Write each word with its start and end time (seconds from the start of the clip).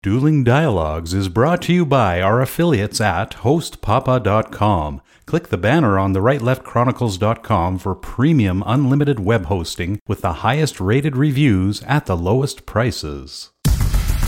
Dueling 0.00 0.44
Dialogues 0.44 1.12
is 1.12 1.28
brought 1.28 1.60
to 1.62 1.72
you 1.72 1.84
by 1.84 2.22
our 2.22 2.40
affiliates 2.40 3.00
at 3.00 3.32
hostpapa.com. 3.38 5.02
Click 5.26 5.48
the 5.48 5.58
banner 5.58 5.98
on 5.98 6.12
the 6.12 6.20
rightleftchronicles.com 6.20 7.78
for 7.78 7.96
premium 7.96 8.62
unlimited 8.64 9.18
web 9.18 9.46
hosting 9.46 9.98
with 10.06 10.20
the 10.20 10.34
highest 10.34 10.80
rated 10.80 11.16
reviews 11.16 11.82
at 11.82 12.06
the 12.06 12.16
lowest 12.16 12.64
prices. 12.64 13.50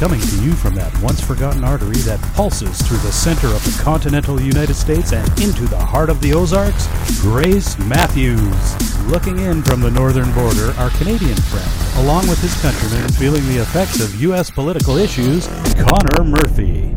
Coming 0.01 0.21
to 0.23 0.43
you 0.43 0.53
from 0.53 0.75
that 0.77 0.99
once 1.03 1.21
forgotten 1.21 1.63
artery 1.63 1.99
that 2.09 2.19
pulses 2.35 2.81
through 2.81 2.97
the 3.05 3.13
center 3.13 3.49
of 3.49 3.63
the 3.65 3.83
continental 3.83 4.41
United 4.41 4.73
States 4.73 5.13
and 5.13 5.29
into 5.39 5.67
the 5.67 5.77
heart 5.77 6.09
of 6.09 6.23
the 6.23 6.33
Ozarks, 6.33 6.89
Grace 7.21 7.79
Matthews. 7.81 9.07
Looking 9.09 9.41
in 9.41 9.63
from 9.63 9.83
the 9.83 9.91
northern 9.91 10.33
border, 10.33 10.71
our 10.79 10.89
Canadian 10.97 11.37
friend, 11.37 11.71
along 11.99 12.27
with 12.31 12.41
his 12.41 12.59
countrymen 12.63 13.11
feeling 13.11 13.47
the 13.49 13.61
effects 13.61 14.01
of 14.01 14.19
U.S. 14.23 14.51
political 14.51 14.97
issues, 14.97 15.49
Connor 15.77 16.25
Murphy. 16.25 16.97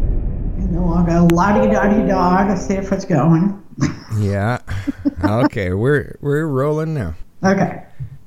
You 0.58 0.70
know, 0.72 0.94
I 0.94 1.06
got 1.06 1.30
a 1.30 1.36
lottie 1.36 1.70
dotty 1.70 2.08
dog. 2.08 2.48
Let's 2.48 2.66
see 2.66 2.76
if 2.76 2.90
it's 2.94 3.04
going. 3.06 3.62
Yeah. 4.18 4.60
Okay, 5.24 5.74
we're 5.74 6.18
we're 6.22 6.46
rolling 6.46 6.94
now. 6.94 7.16
Okay. 7.44 7.84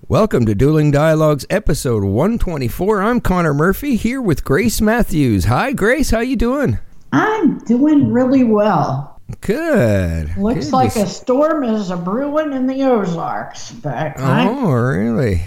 Welcome 0.08 0.46
to 0.46 0.54
Dueling 0.54 0.92
Dialogues 0.92 1.44
episode 1.50 2.04
124. 2.04 3.02
I'm 3.02 3.20
Connor 3.20 3.52
Murphy 3.52 3.96
here 3.96 4.22
with 4.22 4.44
Grace 4.44 4.80
Matthews. 4.80 5.46
Hi 5.46 5.72
Grace, 5.72 6.10
how 6.10 6.20
you 6.20 6.36
doing? 6.36 6.78
I'm 7.12 7.58
doing 7.58 8.12
really 8.12 8.44
well. 8.44 9.20
Good. 9.40 10.36
Looks 10.36 10.72
like 10.72 10.94
a 10.94 11.06
storm 11.06 11.64
is 11.64 11.90
a 11.90 11.96
brewing 11.96 12.52
in 12.52 12.68
the 12.68 12.84
Ozarks, 12.84 13.72
but 13.72 14.12
oh, 14.18 14.24
I'm, 14.24 14.48
Oh, 14.48 14.72
really? 14.72 15.42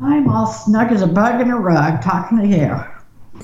I'm 0.00 0.28
all 0.28 0.46
snug 0.46 0.92
as 0.92 1.02
a 1.02 1.06
bug 1.08 1.40
in 1.40 1.50
a 1.50 1.58
rug 1.58 2.00
talking 2.00 2.38
to 2.38 2.46
you. 2.46 2.93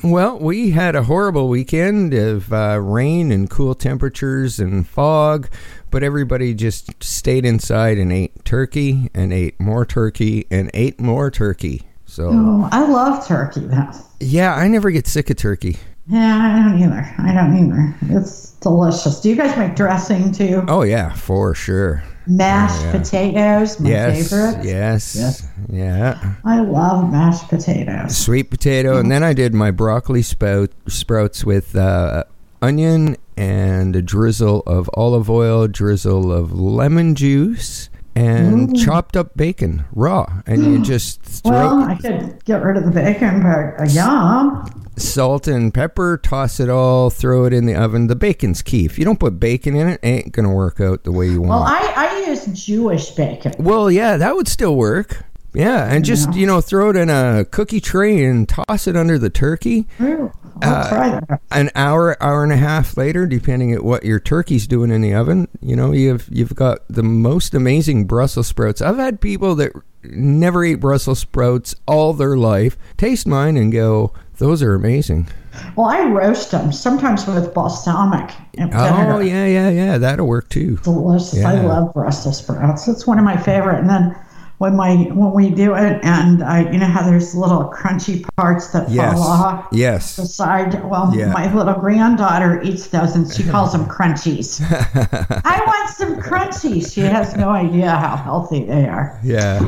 Well, 0.02 0.38
we 0.38 0.70
had 0.70 0.94
a 0.96 1.02
horrible 1.02 1.48
weekend 1.48 2.14
of 2.14 2.52
uh, 2.52 2.78
rain 2.80 3.30
and 3.32 3.50
cool 3.50 3.74
temperatures 3.74 4.58
and 4.58 4.86
fog, 4.88 5.48
but 5.90 6.02
everybody 6.02 6.54
just 6.54 7.02
stayed 7.02 7.44
inside 7.44 7.98
and 7.98 8.12
ate 8.12 8.44
turkey 8.44 9.10
and 9.14 9.32
ate 9.32 9.60
more 9.60 9.84
turkey 9.84 10.46
and 10.50 10.70
ate 10.74 11.00
more 11.00 11.30
turkey. 11.30 11.82
So, 12.06 12.30
Oh, 12.32 12.68
I 12.72 12.86
love 12.88 13.26
turkey 13.26 13.60
though. 13.66 13.90
yeah, 14.20 14.54
I 14.54 14.68
never 14.68 14.90
get 14.90 15.06
sick 15.06 15.28
of 15.28 15.36
turkey. 15.36 15.76
Yeah, 16.06 16.38
I 16.38 16.68
don't 16.70 16.82
either. 16.82 17.14
I 17.18 17.32
don't 17.34 17.56
either. 17.56 17.94
It's 18.18 18.52
delicious. 18.60 19.20
Do 19.20 19.28
you 19.28 19.36
guys 19.36 19.56
make 19.58 19.76
dressing 19.76 20.32
too? 20.32 20.64
Oh, 20.66 20.82
yeah, 20.82 21.12
for 21.12 21.54
sure. 21.54 22.02
Mashed 22.26 22.82
yeah. 22.82 22.92
potatoes, 22.92 23.80
my 23.80 23.88
yes, 23.90 24.30
favorite. 24.30 24.64
yes, 24.64 25.16
Yes. 25.16 25.48
yeah. 25.68 26.34
I 26.44 26.60
love 26.60 27.10
mashed 27.10 27.48
potatoes. 27.48 28.16
Sweet 28.16 28.50
potato, 28.50 28.98
and 28.98 29.10
then 29.10 29.22
I 29.22 29.32
did 29.32 29.54
my 29.54 29.70
broccoli 29.70 30.22
spout, 30.22 30.70
sprouts 30.86 31.44
with 31.44 31.74
uh, 31.74 32.24
onion 32.62 33.16
and 33.36 33.96
a 33.96 34.02
drizzle 34.02 34.62
of 34.66 34.88
olive 34.94 35.30
oil, 35.30 35.66
drizzle 35.66 36.30
of 36.30 36.52
lemon 36.52 37.14
juice, 37.14 37.88
and 38.20 38.76
chopped 38.78 39.16
up 39.16 39.36
bacon 39.36 39.84
raw. 39.92 40.42
And 40.46 40.64
you 40.64 40.82
just 40.84 41.22
throw 41.22 41.52
Well, 41.52 41.82
I 41.82 41.96
could 41.96 42.44
get 42.44 42.62
rid 42.62 42.76
of 42.76 42.84
the 42.84 42.90
bacon, 42.90 43.42
but 43.42 43.80
uh, 43.80 43.84
yum. 43.90 44.84
salt 44.96 45.46
and 45.48 45.72
pepper, 45.72 46.18
toss 46.18 46.60
it 46.60 46.68
all, 46.68 47.10
throw 47.10 47.44
it 47.44 47.52
in 47.52 47.66
the 47.66 47.74
oven. 47.74 48.06
The 48.08 48.16
bacon's 48.16 48.62
key. 48.62 48.84
If 48.84 48.98
you 48.98 49.04
don't 49.04 49.20
put 49.20 49.40
bacon 49.40 49.74
in 49.76 49.88
it, 49.88 50.00
it 50.02 50.06
ain't 50.06 50.32
gonna 50.32 50.54
work 50.54 50.80
out 50.80 51.04
the 51.04 51.12
way 51.12 51.26
you 51.28 51.40
want. 51.40 51.50
Well. 51.50 51.62
I, 51.62 51.92
I 51.96 52.28
use 52.28 52.46
Jewish 52.46 53.10
bacon. 53.10 53.54
Well, 53.58 53.90
yeah, 53.90 54.16
that 54.16 54.36
would 54.36 54.48
still 54.48 54.76
work. 54.76 55.24
Yeah, 55.52 55.92
and 55.92 56.04
just 56.04 56.34
you 56.34 56.46
know, 56.46 56.60
throw 56.60 56.90
it 56.90 56.96
in 56.96 57.10
a 57.10 57.44
cookie 57.50 57.80
tray 57.80 58.24
and 58.24 58.48
toss 58.48 58.86
it 58.86 58.96
under 58.96 59.18
the 59.18 59.30
turkey. 59.30 59.86
I'll 59.98 60.30
Uh, 60.62 60.88
try 60.88 61.08
that. 61.08 61.40
An 61.50 61.70
hour, 61.74 62.16
hour 62.22 62.42
and 62.44 62.52
a 62.52 62.56
half 62.56 62.96
later, 62.96 63.26
depending 63.26 63.72
at 63.72 63.82
what 63.82 64.04
your 64.04 64.20
turkey's 64.20 64.66
doing 64.66 64.90
in 64.90 65.00
the 65.00 65.14
oven, 65.14 65.48
you 65.60 65.74
know, 65.74 65.92
you've 65.92 66.28
you've 66.30 66.54
got 66.54 66.80
the 66.88 67.02
most 67.02 67.54
amazing 67.54 68.04
Brussels 68.04 68.46
sprouts. 68.46 68.80
I've 68.80 68.98
had 68.98 69.20
people 69.20 69.54
that 69.56 69.72
never 70.04 70.64
eat 70.64 70.76
Brussels 70.76 71.18
sprouts 71.18 71.74
all 71.86 72.12
their 72.12 72.36
life 72.36 72.76
taste 72.96 73.26
mine 73.26 73.56
and 73.56 73.72
go, 73.72 74.12
"Those 74.38 74.62
are 74.62 74.74
amazing." 74.74 75.28
Well, 75.76 75.88
I 75.88 76.04
roast 76.08 76.52
them 76.52 76.70
sometimes 76.72 77.26
with 77.26 77.52
balsamic 77.52 78.30
and 78.56 78.70
vinegar. 78.70 79.12
Oh 79.14 79.18
yeah, 79.18 79.46
yeah, 79.46 79.68
yeah, 79.70 79.98
that'll 79.98 80.26
work 80.28 80.48
too. 80.48 80.76
delicious. 80.84 81.42
I 81.44 81.60
love 81.60 81.92
Brussels 81.92 82.38
sprouts. 82.38 82.86
It's 82.86 83.04
one 83.06 83.18
of 83.18 83.24
my 83.24 83.36
favorite. 83.36 83.80
And 83.80 83.90
then 83.90 84.14
when 84.60 84.76
my 84.76 84.94
when 85.14 85.32
we 85.32 85.48
do 85.48 85.74
it, 85.74 85.98
and 86.04 86.42
I, 86.44 86.70
you 86.70 86.76
know 86.78 86.84
how 86.84 87.02
there's 87.02 87.34
little 87.34 87.72
crunchy 87.74 88.26
parts 88.36 88.66
that 88.72 88.90
Yes, 88.90 89.14
fall 89.14 89.22
off 89.22 89.70
the 89.70 89.78
yes. 89.78 90.34
side. 90.34 90.84
Well, 90.84 91.10
Yeah. 91.16 91.32
my 91.32 91.50
little 91.54 91.72
granddaughter 91.72 92.60
eats 92.62 92.88
those, 92.88 93.14
and 93.16 93.32
she 93.32 93.42
calls 93.42 93.72
them 93.72 93.86
crunchies. 93.86 94.60
I 95.46 95.62
want 95.66 95.88
some 95.88 96.20
crunchies. 96.20 96.92
She 96.92 97.00
has 97.00 97.34
no 97.36 97.48
idea 97.48 97.88
how 97.90 98.16
healthy 98.16 98.64
they 98.66 98.86
are. 98.86 99.18
Yeah. 99.24 99.60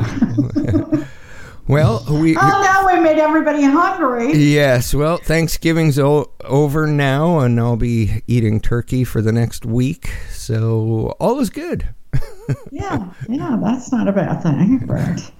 well, 1.67 2.05
we. 2.11 2.37
Oh 2.37 2.83
no, 2.85 2.93
we 2.93 2.99
made 2.99 3.17
everybody 3.17 3.63
hungry. 3.63 4.33
Yes, 4.33 4.93
well, 4.93 5.17
Thanksgiving's 5.17 5.97
o- 5.97 6.29
over 6.43 6.85
now, 6.85 7.39
and 7.39 7.59
I'll 7.59 7.77
be 7.77 8.21
eating 8.27 8.59
turkey 8.59 9.03
for 9.03 9.23
the 9.23 9.31
next 9.31 9.65
week, 9.65 10.11
so 10.29 11.15
all 11.19 11.39
is 11.39 11.49
good. 11.49 11.95
Yeah, 12.71 13.09
yeah, 13.29 13.57
that's 13.63 13.91
not 13.91 14.07
a 14.07 14.11
bad 14.11 14.41
thing. 14.43 14.79
But 14.85 15.31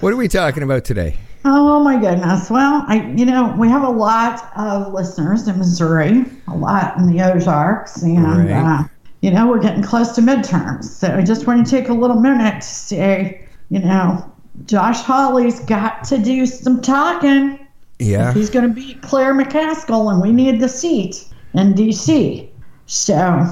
What 0.00 0.12
are 0.12 0.16
we 0.16 0.26
talking 0.28 0.62
about 0.62 0.84
today? 0.84 1.16
oh 1.44 1.82
my 1.84 1.98
goodness, 2.00 2.50
well, 2.50 2.84
I 2.88 3.12
you 3.16 3.24
know 3.24 3.54
we 3.58 3.68
have 3.68 3.82
a 3.84 3.90
lot 3.90 4.50
of 4.56 4.92
listeners 4.92 5.46
in 5.46 5.58
Missouri, 5.58 6.24
a 6.48 6.56
lot 6.56 6.96
in 6.98 7.06
the 7.10 7.22
Ozarks, 7.22 8.02
and 8.02 8.48
Right. 8.48 8.50
uh, 8.80 8.84
you 9.20 9.30
know 9.30 9.46
we're 9.48 9.60
getting 9.60 9.82
close 9.82 10.12
to 10.16 10.20
midterms, 10.20 10.84
so 10.84 11.14
I 11.14 11.22
just 11.22 11.46
want 11.46 11.64
to 11.64 11.70
take 11.70 11.88
a 11.88 11.94
little 11.94 12.20
minute 12.20 12.62
to 12.62 12.66
say, 12.68 13.46
you 13.70 13.78
know, 13.80 14.30
Josh 14.66 15.00
Hawley's 15.02 15.60
got 15.60 16.02
to 16.04 16.18
do 16.18 16.44
some 16.46 16.80
talking. 16.82 17.58
Yeah. 18.00 18.32
He's 18.32 18.50
going 18.50 18.66
to 18.68 18.74
beat 18.74 19.02
Claire 19.02 19.34
McCaskill, 19.34 20.12
and 20.12 20.20
we 20.22 20.32
need 20.32 20.60
the 20.60 20.68
seat 20.68 21.24
in 21.54 21.74
D.C. 21.74 22.50
So 22.86 23.46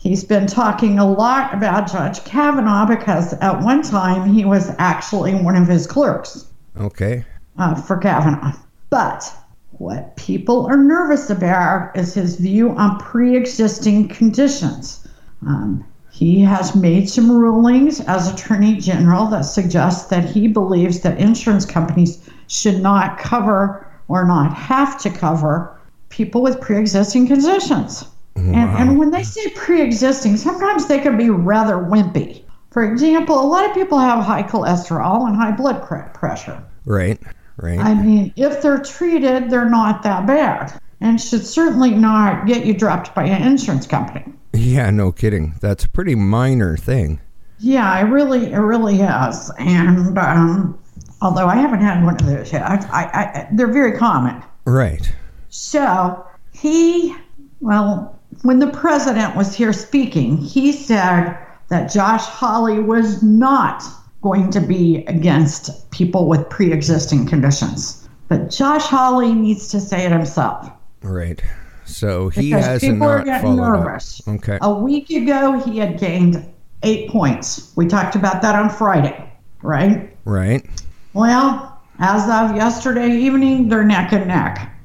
he's 0.00 0.24
been 0.24 0.46
talking 0.46 0.98
a 0.98 1.08
lot 1.08 1.54
about 1.54 1.90
Judge 1.92 2.24
Kavanaugh 2.24 2.86
because 2.86 3.34
at 3.34 3.60
one 3.60 3.82
time 3.82 4.32
he 4.32 4.44
was 4.44 4.72
actually 4.78 5.34
one 5.34 5.56
of 5.56 5.68
his 5.68 5.86
clerks 5.86 6.46
Okay. 6.78 7.24
uh, 7.58 7.74
for 7.74 7.98
Kavanaugh. 7.98 8.54
But 8.88 9.30
what 9.72 10.16
people 10.16 10.66
are 10.66 10.76
nervous 10.76 11.30
about 11.30 11.96
is 11.96 12.14
his 12.14 12.36
view 12.36 12.70
on 12.70 12.98
pre 12.98 13.36
existing 13.36 14.08
conditions. 14.08 15.06
Um, 15.46 15.84
he 16.10 16.40
has 16.40 16.74
made 16.74 17.08
some 17.08 17.30
rulings 17.30 18.00
as 18.00 18.32
Attorney 18.32 18.76
General 18.76 19.26
that 19.26 19.42
suggest 19.42 20.10
that 20.10 20.24
he 20.24 20.48
believes 20.48 21.00
that 21.00 21.20
insurance 21.20 21.64
companies 21.64 22.18
should 22.48 22.80
not 22.82 23.18
cover 23.18 23.86
or 24.08 24.26
not 24.26 24.52
have 24.54 25.00
to 25.02 25.10
cover 25.10 25.78
people 26.08 26.42
with 26.42 26.60
pre 26.60 26.78
existing 26.78 27.26
conditions. 27.26 28.04
And, 28.48 28.70
and 28.90 28.98
when 28.98 29.10
they 29.10 29.22
say 29.22 29.50
pre 29.50 29.82
existing, 29.82 30.36
sometimes 30.36 30.86
they 30.86 30.98
can 30.98 31.16
be 31.16 31.30
rather 31.30 31.76
wimpy. 31.76 32.44
For 32.70 32.84
example, 32.90 33.40
a 33.40 33.46
lot 33.46 33.68
of 33.68 33.74
people 33.74 33.98
have 33.98 34.24
high 34.24 34.42
cholesterol 34.42 35.26
and 35.26 35.36
high 35.36 35.52
blood 35.52 35.82
pressure. 36.14 36.62
Right. 36.84 37.20
Right. 37.56 37.78
I 37.78 37.94
mean, 37.94 38.32
if 38.36 38.62
they're 38.62 38.80
treated, 38.82 39.50
they're 39.50 39.68
not 39.68 40.02
that 40.04 40.26
bad 40.26 40.80
and 41.00 41.20
should 41.20 41.46
certainly 41.46 41.90
not 41.90 42.46
get 42.46 42.66
you 42.66 42.74
dropped 42.74 43.14
by 43.14 43.24
an 43.24 43.42
insurance 43.46 43.86
company. 43.86 44.24
yeah, 44.52 44.90
no 44.90 45.12
kidding. 45.12 45.54
That's 45.60 45.84
a 45.84 45.88
pretty 45.88 46.14
minor 46.14 46.76
thing. 46.76 47.20
Yeah, 47.58 47.98
it 47.98 48.04
really, 48.04 48.52
it 48.52 48.58
really 48.58 49.00
is. 49.00 49.50
And 49.58 50.18
um, 50.18 50.78
although 51.20 51.46
I 51.46 51.56
haven't 51.56 51.80
had 51.80 52.02
one 52.04 52.14
of 52.14 52.26
those 52.26 52.52
yet, 52.52 52.62
I, 52.62 53.04
I, 53.04 53.48
they're 53.52 53.72
very 53.72 53.98
common. 53.98 54.42
Right. 54.64 55.12
So 55.50 56.26
he, 56.52 57.14
well, 57.60 58.19
when 58.42 58.58
the 58.58 58.68
president 58.68 59.36
was 59.36 59.54
here 59.54 59.72
speaking, 59.72 60.36
he 60.36 60.72
said 60.72 61.36
that 61.68 61.90
Josh 61.92 62.24
Hawley 62.24 62.80
was 62.80 63.22
not 63.22 63.82
going 64.22 64.50
to 64.50 64.60
be 64.60 65.04
against 65.06 65.90
people 65.90 66.28
with 66.28 66.48
pre 66.50 66.72
existing 66.72 67.26
conditions. 67.26 68.08
But 68.28 68.50
Josh 68.50 68.84
Hawley 68.84 69.32
needs 69.34 69.68
to 69.68 69.80
say 69.80 70.04
it 70.04 70.12
himself. 70.12 70.70
Right. 71.02 71.42
So 71.84 72.28
he 72.28 72.50
Because 72.50 72.66
has 72.66 72.80
people 72.80 73.02
are 73.04 73.18
not 73.18 73.24
getting 73.26 73.56
nervous. 73.56 74.20
up. 74.26 74.34
Okay. 74.36 74.58
A 74.60 74.72
week 74.72 75.10
ago, 75.10 75.58
he 75.60 75.78
had 75.78 75.98
gained 75.98 76.44
eight 76.82 77.10
points. 77.10 77.72
We 77.76 77.86
talked 77.86 78.14
about 78.14 78.42
that 78.42 78.54
on 78.54 78.70
Friday, 78.70 79.30
right? 79.62 80.16
Right. 80.24 80.64
Well, 81.12 81.78
as 81.98 82.22
of 82.22 82.56
yesterday 82.56 83.10
evening, 83.10 83.68
they're 83.68 83.84
neck 83.84 84.12
and 84.12 84.28
neck. 84.28 84.66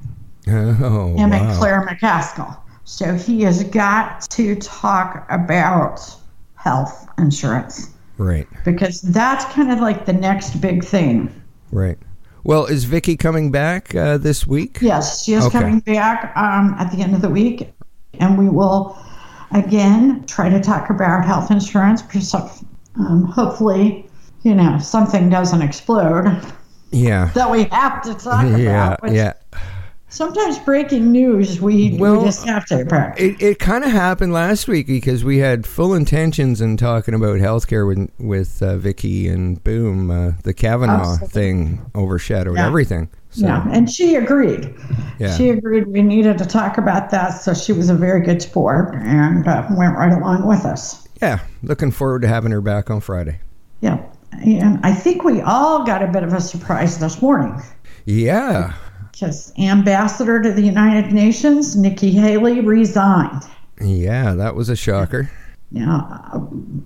Oh, 0.47 1.15
him 1.15 1.31
and. 1.31 1.57
Claire 1.57 1.85
McCaskill. 1.87 2.55
So 2.85 3.15
he 3.15 3.41
has 3.41 3.63
got 3.63 4.21
to 4.31 4.55
talk 4.55 5.25
about 5.29 5.99
health 6.55 7.07
insurance 7.17 7.89
Right. 8.17 8.47
because 8.63 9.01
that's 9.01 9.43
kind 9.53 9.71
of 9.71 9.79
like 9.79 10.05
the 10.05 10.13
next 10.13 10.61
big 10.61 10.83
thing. 10.83 11.29
Right. 11.71 11.97
Well, 12.43 12.65
is 12.67 12.83
Vicky 12.83 13.17
coming 13.17 13.51
back 13.51 13.95
uh, 13.95 14.17
this 14.19 14.45
week? 14.45 14.77
Yes, 14.81 15.23
she 15.23 15.33
is 15.33 15.45
Okay. 15.45 15.59
coming 15.59 15.79
back 15.79 16.31
um, 16.37 16.75
at 16.77 16.91
the 16.91 17.01
end 17.01 17.15
of 17.15 17.21
the 17.21 17.29
week, 17.29 17.73
and 18.19 18.37
we 18.37 18.47
will 18.49 18.95
again 19.51 20.23
try 20.27 20.47
to 20.49 20.59
talk 20.61 20.89
about 20.91 21.25
health 21.25 21.49
insurance. 21.51 22.01
because, 22.03 22.33
Um, 22.97 23.23
hopefully, 23.25 24.07
you 24.43 24.53
know, 24.55 24.77
something 24.79 25.27
doesn't 25.29 25.61
explode 25.61 26.39
Yeah. 26.91 27.29
that 27.33 27.49
we 27.51 27.63
have 27.65 28.01
to 28.03 28.13
talk 28.13 28.43
Yeah, 28.57 28.85
about. 28.93 29.01
which 29.01 29.13
yeah. 29.13 29.33
Sometimes 30.07 30.59
breaking 30.59 31.11
news, 31.11 31.59
we, 31.59 31.97
Well, 31.97 32.19
we 32.19 32.25
just 32.25 32.45
have 32.45 32.65
to. 32.67 32.85
But 32.85 33.19
It, 33.19 33.41
it 33.41 33.59
kind 33.59 33.83
of 33.83 33.91
happened 33.91 34.31
last 34.33 34.67
week 34.67 34.87
because 34.87 35.23
we 35.23 35.39
had 35.39 35.65
full 35.65 35.93
intentions 35.93 36.61
in 36.61 36.77
talking 36.77 37.13
about 37.13 37.39
healthcare 37.39 37.85
with 37.87 38.09
with 38.19 38.61
uh, 38.61 38.77
Vicky 38.77 39.27
and 39.27 39.61
boom, 39.63 40.11
uh, 40.11 40.33
the 40.43 40.53
Kavanaugh 40.53 41.13
Absolutely. 41.13 41.27
thing 41.29 41.91
overshadowed 41.95 42.55
Yeah. 42.55 42.67
everything. 42.67 43.09
So, 43.31 43.47
yeah, 43.47 43.67
and 43.71 43.89
she 43.91 44.15
agreed. 44.15 44.73
Yeah. 45.19 45.35
She 45.35 45.49
agreed 45.49 45.87
we 45.87 46.01
needed 46.01 46.37
to 46.37 46.45
talk 46.45 46.77
about 46.77 47.09
that, 47.09 47.29
so 47.31 47.53
she 47.53 47.73
was 47.73 47.89
a 47.89 47.95
very 47.95 48.21
good 48.21 48.41
sport 48.41 48.95
and 48.95 49.45
uh, 49.45 49.67
went 49.71 49.97
right 49.97 50.13
along 50.13 50.47
with 50.47 50.63
us. 50.65 51.05
yeah, 51.21 51.39
looking 51.63 51.91
forward 51.91 52.21
to 52.21 52.27
having 52.29 52.51
her 52.51 52.61
back 52.61 52.89
on 52.89 53.01
Friday. 53.01 53.39
Yeah, 53.81 54.01
and 54.31 54.79
I 54.83 54.93
think 54.93 55.23
we 55.25 55.41
all 55.41 55.83
got 55.83 56.01
a 56.03 56.07
bit 56.07 56.23
of 56.23 56.31
a 56.31 56.39
surprise 56.39 56.99
this 56.99 57.21
morning. 57.21 57.61
Yeah, 58.05 58.73
Because 59.19 59.53
ambassador 59.57 60.41
to 60.41 60.51
the 60.51 60.61
United 60.61 61.13
Nations, 61.13 61.75
Nikki 61.75 62.11
Haley, 62.11 62.59
resigned. 62.59 63.43
yeah, 63.79 64.33
that 64.33 64.55
was 64.55 64.67
a 64.67 64.75
shocker. 64.75 65.31
Yeah, 65.71 66.01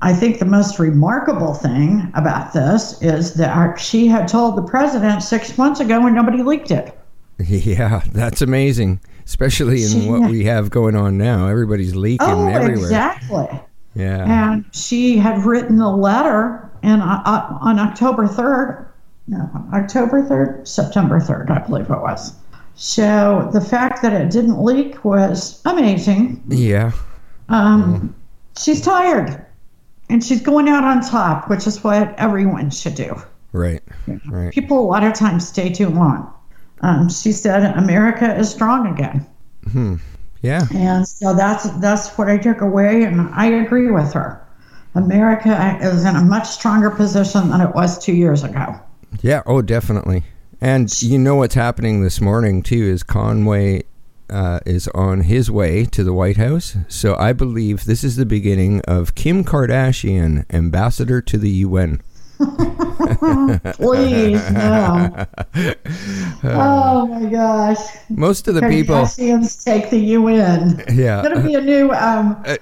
I 0.02 0.14
think 0.14 0.38
the 0.40 0.46
most 0.46 0.78
remarkable 0.80 1.54
thing 1.56 2.12
about 2.14 2.54
this 2.54 3.02
is 3.02 3.34
that 3.36 3.80
she 3.80 4.08
had 4.08 4.28
told 4.28 4.56
the 4.56 4.62
president 4.62 5.22
six 5.24 5.58
months 5.58 5.80
ago 5.80 6.06
and 6.06 6.16
nobody 6.16 6.44
leaked 6.44 6.72
it. 6.72 6.96
Yeah, 7.40 8.02
that's 8.12 8.42
amazing, 8.42 9.00
especially 9.26 9.84
in 9.84 9.90
She- 9.90 10.10
what 10.10 10.30
we 10.30 10.44
have 10.46 10.70
going 10.70 10.96
on 10.96 11.18
now. 11.18 11.48
Everybody's 11.48 11.96
leaking 11.96 12.28
Oh, 12.28 12.48
everywhere. 12.48 12.84
exactly. 12.86 13.48
Yeah, 13.96 14.52
And 14.54 14.66
she 14.74 15.18
had 15.18 15.44
written 15.46 15.80
a 15.82 15.96
letter 15.96 16.70
uh, 16.84 17.22
uh, 17.26 17.58
on 17.62 17.80
October 17.80 18.28
3rd, 18.28 18.86
no, 19.30 19.50
October 19.74 20.24
3rd, 20.24 20.68
September 20.68 21.20
3rd, 21.20 21.52
I 21.52 21.60
believe 21.68 21.86
it 21.90 22.02
was. 22.02 22.34
So 22.76 23.50
the 23.54 23.62
fact 23.62 24.02
that 24.02 24.14
it 24.14 24.32
didn't 24.32 24.64
leak 24.64 25.04
was 25.06 25.62
amazing. 25.66 26.42
yeah, 26.48 26.92
Um, 27.50 28.16
She's 28.58 28.82
tired, 28.82 29.46
and 30.10 30.24
she's 30.24 30.42
going 30.42 30.68
out 30.68 30.84
on 30.84 31.02
top, 31.02 31.50
which 31.50 31.68
is 31.68 31.84
what 31.84 32.14
everyone 32.18 32.70
should 32.72 32.96
do. 32.96 33.16
right, 33.54 33.82
right. 34.30 34.52
People 34.52 34.80
a 34.80 34.88
lot 34.88 35.04
of 35.04 35.14
times 35.14 35.48
stay 35.48 35.70
too 35.70 35.90
long. 35.90 36.34
Um, 36.82 37.10
she 37.10 37.32
said 37.32 37.64
America 37.78 38.36
is 38.38 38.50
strong 38.50 38.88
again, 38.88 39.26
Yeah, 40.42 40.66
and 40.74 41.08
so 41.08 41.34
that's 41.36 41.70
that's 41.80 42.18
what 42.18 42.30
I 42.30 42.38
took 42.38 42.62
away, 42.62 43.04
and 43.04 43.22
I 43.34 43.46
agree 43.48 43.92
with 43.92 44.12
her. 44.14 44.42
America 44.96 45.78
is 45.82 46.04
in 46.06 46.16
a 46.16 46.22
much 46.24 46.48
stronger 46.48 46.90
position 46.90 47.50
than 47.50 47.62
it 47.62 47.76
was 47.76 48.00
two 48.04 48.14
years 48.14 48.44
ago. 48.44 48.80
Yeah, 49.22 49.42
oh, 49.46 49.62
definitely. 49.62 50.24
And 50.62 51.02
you 51.02 51.18
know 51.18 51.36
what's 51.36 51.56
happening 51.56 52.04
this 52.04 52.20
morning 52.20 52.64
too 52.64 52.84
is 52.84 53.04
Kanye 53.04 53.84
uh, 54.30 54.60
is 54.66 54.88
on 54.90 55.22
his 55.22 55.50
way 55.50 55.86
to 55.86 56.04
the 56.04 56.14
White 56.14 56.38
House. 56.38 56.76
So 56.88 57.16
I 57.16 57.34
believe 57.34 57.86
this 57.86 58.04
is 58.04 58.16
the 58.16 58.26
beginning 58.26 58.82
of 58.82 59.16
Kim 59.16 59.44
Kardashian, 59.44 60.46
ambassador 60.50 61.22
to 61.22 61.38
the 61.38 61.50
UN. 61.50 62.02
Please, 63.74 64.52
no. 64.52 65.26
oh 66.44 67.08
my 67.08 67.30
gosh. 67.30 67.78
Most 68.10 68.48
of 68.48 68.56
the 68.56 68.62
people, 68.62 69.06
take 69.08 69.90
the 69.90 70.00
UN. 70.00 70.84
yeah, 70.92 71.24
Gonna 71.24 71.42
be 71.42 71.56
a 71.56 71.62
new 71.62 71.92
um, 71.92 72.42
Uh, 72.46 72.58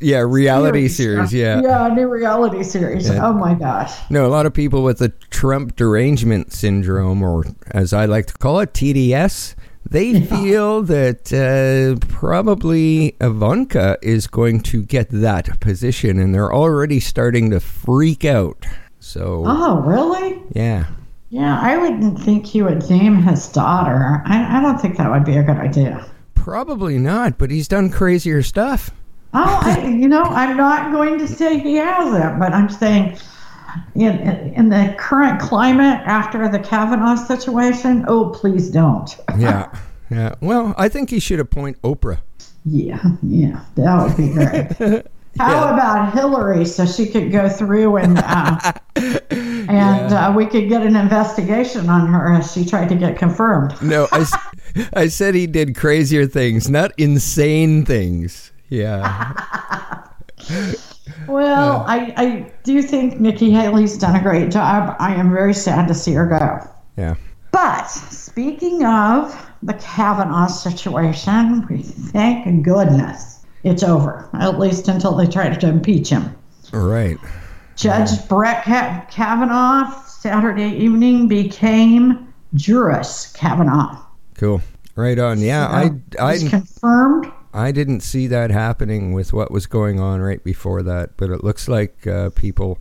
yeah, 0.00 0.18
reality 0.18 0.88
series, 0.88 1.32
yeah. 1.32 1.60
Yeah, 1.62 1.86
a 1.86 1.94
new 1.94 2.08
reality 2.08 2.62
series. 2.62 3.08
Yeah. 3.08 3.26
Oh 3.26 3.32
my 3.32 3.54
gosh. 3.54 3.92
No, 4.10 4.26
a 4.26 4.28
lot 4.28 4.46
of 4.46 4.54
people 4.54 4.82
with 4.82 4.98
the 4.98 5.10
Trump 5.30 5.76
derangement 5.76 6.52
syndrome, 6.52 7.22
or 7.22 7.44
as 7.70 7.92
I 7.92 8.06
like 8.06 8.26
to 8.26 8.34
call 8.34 8.60
it, 8.60 8.72
TDS, 8.72 9.54
they 9.88 10.20
feel 10.20 10.82
that 10.82 11.32
uh, 11.32 11.98
probably 12.06 13.16
Ivanka 13.20 13.98
is 14.00 14.26
going 14.26 14.60
to 14.60 14.82
get 14.82 15.08
that 15.10 15.60
position, 15.60 16.18
and 16.18 16.34
they're 16.34 16.52
already 16.52 17.00
starting 17.00 17.50
to 17.50 17.60
freak 17.60 18.24
out. 18.24 18.64
So, 19.04 19.42
Oh, 19.44 19.80
really? 19.80 20.40
yeah. 20.54 20.86
Yeah, 21.30 21.58
I 21.60 21.76
wouldn't 21.76 22.20
think 22.20 22.46
he 22.46 22.62
would 22.62 22.88
name 22.88 23.16
his 23.16 23.48
daughter. 23.48 24.22
I, 24.26 24.58
I 24.58 24.60
don't 24.62 24.78
think 24.80 24.96
that 24.98 25.10
would 25.10 25.24
be 25.24 25.36
a 25.36 25.42
good 25.42 25.56
idea. 25.56 26.06
Probably 26.36 26.98
not, 26.98 27.36
but 27.36 27.50
he's 27.50 27.66
done 27.66 27.90
crazier 27.90 28.42
stuff. 28.44 28.90
Oh, 29.34 29.60
I, 29.62 29.86
you 29.88 30.06
know, 30.08 30.22
I'm 30.22 30.56
not 30.56 30.92
going 30.92 31.18
to 31.18 31.26
say 31.26 31.58
he 31.58 31.74
hasn't, 31.76 32.38
but 32.38 32.52
I'm 32.52 32.68
saying 32.68 33.18
in, 33.96 34.18
in 34.54 34.68
the 34.68 34.94
current 34.98 35.40
climate 35.40 36.00
after 36.04 36.48
the 36.48 36.60
Kavanaugh 36.60 37.16
situation, 37.16 38.04
oh, 38.06 38.28
please 38.30 38.70
don't. 38.70 39.16
Yeah. 39.36 39.74
Yeah. 40.10 40.34
Well, 40.40 40.74
I 40.78 40.88
think 40.88 41.10
he 41.10 41.18
should 41.18 41.40
appoint 41.40 41.80
Oprah. 41.82 42.18
Yeah, 42.66 43.02
yeah, 43.22 43.64
that 43.74 44.06
would 44.06 44.16
be 44.16 44.28
great. 44.28 45.06
How 45.38 45.72
about 45.72 46.12
Hillary 46.12 46.64
so 46.64 46.84
she 46.84 47.06
could 47.06 47.32
go 47.32 47.48
through 47.48 47.96
and 47.96 48.18
uh, 48.18 48.72
and 49.30 50.12
uh, 50.12 50.32
we 50.36 50.46
could 50.46 50.68
get 50.68 50.82
an 50.82 50.94
investigation 50.94 51.88
on 51.88 52.06
her 52.08 52.34
as 52.34 52.52
she 52.52 52.64
tried 52.64 52.88
to 52.90 52.94
get 52.94 53.18
confirmed? 53.18 53.74
No, 53.82 54.08
I, 54.10 54.26
I 54.94 55.08
said 55.08 55.34
he 55.34 55.46
did 55.46 55.76
crazier 55.76 56.26
things, 56.26 56.70
not 56.70 56.92
insane 56.98 57.84
things. 57.84 58.52
Yeah. 58.68 59.32
Well, 61.28 61.84
I, 61.86 62.12
I 62.16 62.52
do 62.64 62.82
think 62.82 63.20
Nikki 63.20 63.50
Haley's 63.50 63.96
done 63.96 64.16
a 64.16 64.22
great 64.22 64.50
job. 64.50 64.96
I 64.98 65.14
am 65.14 65.30
very 65.30 65.54
sad 65.54 65.86
to 65.88 65.94
see 65.94 66.12
her 66.14 66.26
go. 66.26 66.68
Yeah. 66.96 67.14
But 67.52 67.86
speaking 67.86 68.84
of 68.84 69.50
the 69.62 69.74
Kavanaugh 69.74 70.48
situation, 70.48 71.66
we 71.68 71.82
thank 71.82 72.64
goodness 72.64 73.41
it's 73.64 73.82
over, 73.82 74.28
at 74.34 74.58
least 74.58 74.88
until 74.88 75.14
they 75.14 75.26
try 75.26 75.54
to 75.54 75.68
impeach 75.68 76.08
him. 76.08 76.34
All 76.72 76.80
right. 76.86 77.18
Judge 77.76 78.28
Brett 78.28 78.64
Ka- 78.64 79.06
Kavanaugh 79.10 79.90
Saturday 80.06 80.70
evening 80.76 81.28
became 81.28 82.32
Justice 82.54 83.32
Kavanaugh. 83.32 83.98
Cool. 84.34 84.60
Right 84.94 85.18
on. 85.18 85.40
Yeah, 85.40 85.66
I 85.68 86.32
He's 86.32 86.46
I 86.46 86.50
confirmed. 86.50 87.32
I 87.54 87.72
didn't 87.72 88.00
see 88.00 88.26
that 88.28 88.50
happening 88.50 89.12
with 89.12 89.32
what 89.32 89.50
was 89.50 89.66
going 89.66 90.00
on 90.00 90.20
right 90.20 90.42
before 90.42 90.82
that, 90.82 91.16
but 91.16 91.30
it 91.30 91.44
looks 91.44 91.68
like 91.68 92.06
uh, 92.06 92.30
people 92.30 92.78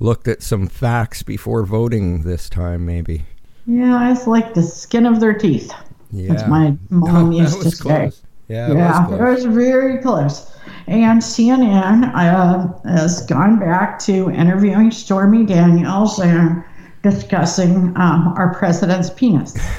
looked 0.00 0.28
at 0.28 0.42
some 0.42 0.66
facts 0.66 1.22
before 1.22 1.64
voting 1.64 2.22
this 2.22 2.48
time. 2.48 2.84
Maybe. 2.86 3.24
Yeah, 3.66 4.10
it's 4.12 4.26
like 4.26 4.54
the 4.54 4.62
skin 4.62 5.06
of 5.06 5.20
their 5.20 5.34
teeth. 5.34 5.72
Yeah. 6.10 6.34
That's 6.34 6.48
my 6.48 6.76
mom 6.90 7.32
used 7.32 7.62
to 7.62 7.70
say. 7.70 7.82
close. 7.82 8.22
Yeah, 8.52 8.70
it 8.70 8.74
was 8.74 9.12
it 9.12 9.46
was 9.46 9.54
very 9.54 9.98
close. 9.98 10.54
And 10.86 11.22
CNN 11.22 12.12
uh, 12.14 12.88
has 12.88 13.24
gone 13.26 13.58
back 13.58 13.98
to 14.00 14.30
interviewing 14.30 14.90
Stormy 14.90 15.46
Daniels 15.46 16.18
and 16.18 16.62
discussing 17.02 17.94
um, 17.96 18.34
our 18.36 18.54
president's 18.54 19.08
penis. 19.10 19.56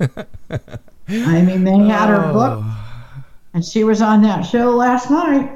I 0.00 1.42
mean, 1.42 1.64
they 1.64 1.78
had 1.88 2.08
her 2.08 2.32
book, 2.32 2.64
and 3.54 3.64
she 3.64 3.84
was 3.84 4.00
on 4.02 4.22
that 4.22 4.42
show 4.42 4.70
last 4.70 5.10
night, 5.10 5.50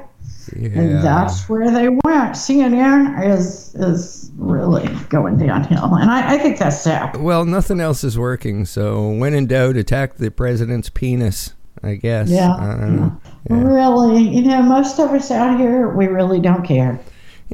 Yeah. 0.55 0.69
and 0.79 1.03
that's 1.03 1.47
where 1.47 1.69
they 1.71 1.89
went. 1.89 2.35
CNN 2.35 3.23
is 3.35 3.73
is 3.75 4.31
really 4.37 4.87
going 5.09 5.37
downhill, 5.37 5.95
and 5.95 6.09
I, 6.09 6.35
I 6.35 6.37
think 6.37 6.57
that's 6.59 6.81
sad. 6.81 7.17
Well, 7.17 7.45
nothing 7.45 7.79
else 7.79 8.03
is 8.03 8.17
working, 8.17 8.65
so 8.65 9.09
when 9.09 9.33
in 9.33 9.47
doubt, 9.47 9.75
attack 9.77 10.15
the 10.15 10.31
president's 10.31 10.89
penis. 10.89 11.53
I 11.83 11.95
guess. 11.95 12.29
Yeah, 12.29 12.53
I 12.53 12.77
don't 12.79 12.95
know. 12.95 13.21
Really, 13.49 14.23
you 14.27 14.41
know, 14.43 14.61
most 14.63 14.99
of 14.99 15.11
us 15.11 15.29
out 15.31 15.59
here, 15.59 15.89
we 15.89 16.07
really 16.07 16.39
don't 16.39 16.63
care. 16.65 16.99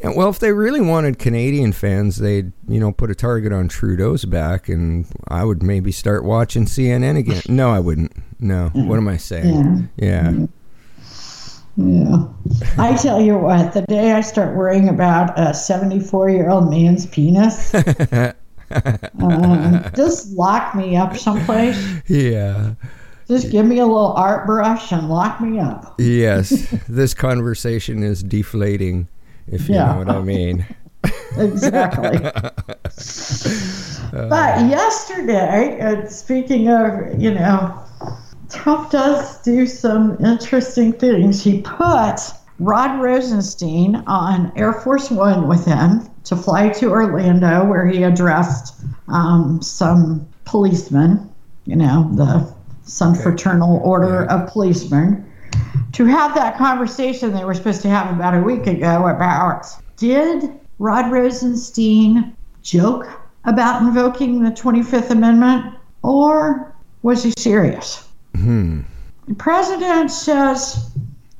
Yeah, 0.02 0.14
well, 0.16 0.30
if 0.30 0.40
they 0.40 0.54
really 0.54 0.80
wanted 0.80 1.20
Canadian 1.20 1.74
fans, 1.74 2.16
they'd 2.18 2.54
you 2.68 2.80
know 2.80 2.94
put 2.94 3.12
a 3.12 3.16
target 3.16 3.52
on 3.52 3.68
Trudeau's 3.68 4.24
back, 4.24 4.70
and 4.70 5.06
I 5.28 5.44
would 5.44 5.62
maybe 5.62 5.92
start 5.92 6.24
watching 6.24 6.66
CNN 6.66 7.18
again. 7.18 7.42
No, 7.50 7.72
I 7.72 7.80
wouldn't. 7.80 8.14
No, 8.40 8.70
what 8.74 8.96
am 8.98 9.08
I 9.10 9.18
saying? 9.18 9.90
Yeah, 9.98 10.46
Yeah. 11.76 12.28
I 12.78 12.96
tell 12.96 13.22
you 13.22 13.38
what, 13.38 13.74
the 13.74 13.82
day 13.84 14.12
I 14.12 14.22
start 14.22 14.56
worrying 14.56 14.90
about 14.90 15.38
a 15.40 15.54
74 15.54 16.30
year 16.30 16.50
old 16.50 16.70
man's 16.70 17.06
penis, 17.06 17.74
um, 19.20 19.84
just 19.96 20.32
lock 20.32 20.76
me 20.76 20.96
up 20.96 21.18
someplace. 21.18 21.78
yeah, 22.08 22.74
Just 23.32 23.50
give 23.50 23.66
me 23.66 23.80
a 23.80 23.86
little 23.86 24.12
art 24.12 24.46
brush 24.46 24.92
and 24.92 25.08
lock 25.10 25.40
me 25.40 25.58
up. 25.58 25.96
yes. 25.98 26.50
this 26.90 27.14
conversation 27.14 28.04
is 28.04 28.22
deflating, 28.24 29.08
if 29.48 29.70
you 29.70 29.76
Yeah. 29.76 29.94
know 29.94 30.00
what 30.00 30.10
I 30.10 30.22
mean. 30.22 30.66
exactly. 31.38 32.18
but 34.12 34.70
yesterday, 34.70 35.78
and 35.80 36.12
speaking 36.12 36.70
of, 36.70 37.22
you 37.22 37.34
know, 37.34 37.74
Trump 38.50 38.92
does 38.92 39.42
do 39.44 39.66
some 39.66 40.18
interesting 40.24 40.92
things. 40.92 41.42
He 41.42 41.62
put 41.62 42.18
Rod 42.60 43.02
Rosenstein 43.02 44.04
on 44.08 44.52
Air 44.58 44.74
Force 44.74 45.10
One 45.10 45.48
with 45.48 45.64
him 45.66 46.02
to 46.26 46.36
fly 46.36 46.68
to 46.70 46.90
Orlando, 46.92 47.64
where 47.66 47.88
he 47.88 48.04
addressed 48.04 48.76
um, 49.08 49.62
some 49.62 50.28
policemen, 50.44 51.30
you 51.66 51.78
know, 51.78 52.10
the 52.14 52.54
some 52.84 53.14
Okay. 53.14 53.22
fraternal 53.24 53.82
order 53.84 54.26
Yeah. 54.30 54.36
of 54.36 54.48
policemen, 54.50 55.26
to 55.94 56.06
have 56.06 56.34
that 56.36 56.58
conversation 56.58 57.34
they 57.34 57.44
were 57.46 57.54
supposed 57.54 57.82
to 57.82 57.90
have 57.90 58.10
about 58.16 58.34
a 58.34 58.42
week 58.42 58.66
ago 58.68 59.08
about 59.08 59.66
did 59.98 60.50
Rod 60.80 61.12
Rosenstein 61.12 62.34
joke 62.64 63.08
about 63.46 63.82
invoking 63.82 64.44
the 64.44 64.52
25th 64.52 65.12
Amendment 65.12 65.66
or 66.04 66.74
was 67.04 67.24
he 67.24 67.34
serious? 67.38 68.08
Hmm. 68.36 68.82
The 69.28 69.36
president 69.36 70.12
says 70.12 70.90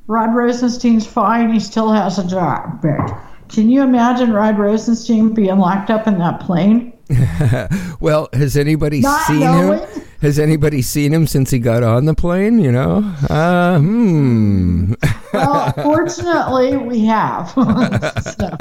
Rod 0.06 0.34
Rosenstein's 0.34 1.06
fine, 1.06 1.52
he 1.52 1.60
still 1.60 1.90
has 1.92 2.18
a 2.18 2.26
job. 2.26 2.80
But 2.82 3.14
can 3.48 3.68
you 3.70 3.82
imagine 3.82 4.32
Rod 4.32 4.58
Rosenstein 4.58 5.30
being 5.34 5.58
locked 5.58 5.90
up 5.90 6.06
in 6.06 6.18
that 6.18 6.40
plane? 6.40 6.92
Well, 8.00 8.28
has 8.32 8.56
anybody 8.56 9.00
Not 9.00 9.20
seen 9.26 9.40
knowing? 9.40 9.78
him? 9.78 10.02
Has 10.22 10.38
anybody 10.38 10.82
seen 10.82 11.12
him 11.12 11.26
since 11.26 11.50
he 11.50 11.58
got 11.58 11.82
on 11.82 12.04
the 12.04 12.14
plane? 12.14 12.60
You 12.60 12.70
know, 12.70 12.98
uh, 13.28 13.80
hmm. 13.80 14.94
Well, 15.32 15.72
fortunately, 15.82 16.76
we 16.76 17.04
have. 17.06 17.50
so, 17.50 18.56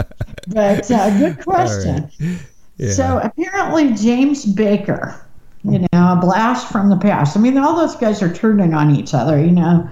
but 0.47 0.89
uh, 0.89 1.19
good 1.19 1.39
question. 1.45 2.09
Yeah. 2.77 2.91
So 2.93 3.21
apparently, 3.23 3.93
James 3.93 4.43
Baker, 4.43 5.23
you 5.63 5.79
know, 5.79 5.87
a 5.93 6.17
blast 6.19 6.71
from 6.71 6.89
the 6.89 6.97
past. 6.97 7.37
I 7.37 7.39
mean, 7.39 7.59
all 7.59 7.75
those 7.75 7.95
guys 7.95 8.23
are 8.23 8.33
turning 8.33 8.73
on 8.73 8.95
each 8.95 9.13
other, 9.13 9.39
you 9.39 9.51
know. 9.51 9.87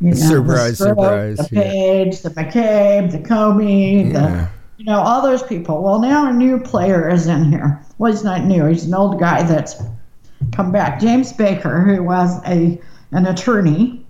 You 0.00 0.12
know 0.12 0.16
Surprise, 0.16 0.78
the 0.78 0.86
Strzok, 0.86 0.88
surprise, 0.88 1.36
The 1.36 1.48
yeah. 1.54 1.62
Page, 1.62 2.20
the 2.22 2.30
McCabe, 2.30 3.12
the 3.12 3.18
Comey, 3.18 4.10
Yeah. 4.10 4.12
the 4.12 4.48
you 4.78 4.86
know, 4.86 4.98
all 4.98 5.20
those 5.20 5.42
people. 5.42 5.82
Well, 5.82 6.00
now 6.00 6.30
a 6.30 6.32
new 6.32 6.58
player 6.58 7.10
is 7.10 7.26
in 7.26 7.52
here. 7.52 7.78
Well, 7.98 8.10
he's 8.10 8.24
not 8.24 8.44
new. 8.46 8.64
He's 8.64 8.84
an 8.86 8.94
old 8.94 9.20
guy 9.20 9.42
that's 9.42 9.74
come 10.52 10.72
back. 10.72 11.00
James 11.00 11.32
Baker, 11.32 11.80
who 11.80 12.02
was 12.02 12.40
a 12.46 12.80
an 13.12 13.26
attorney 13.26 14.04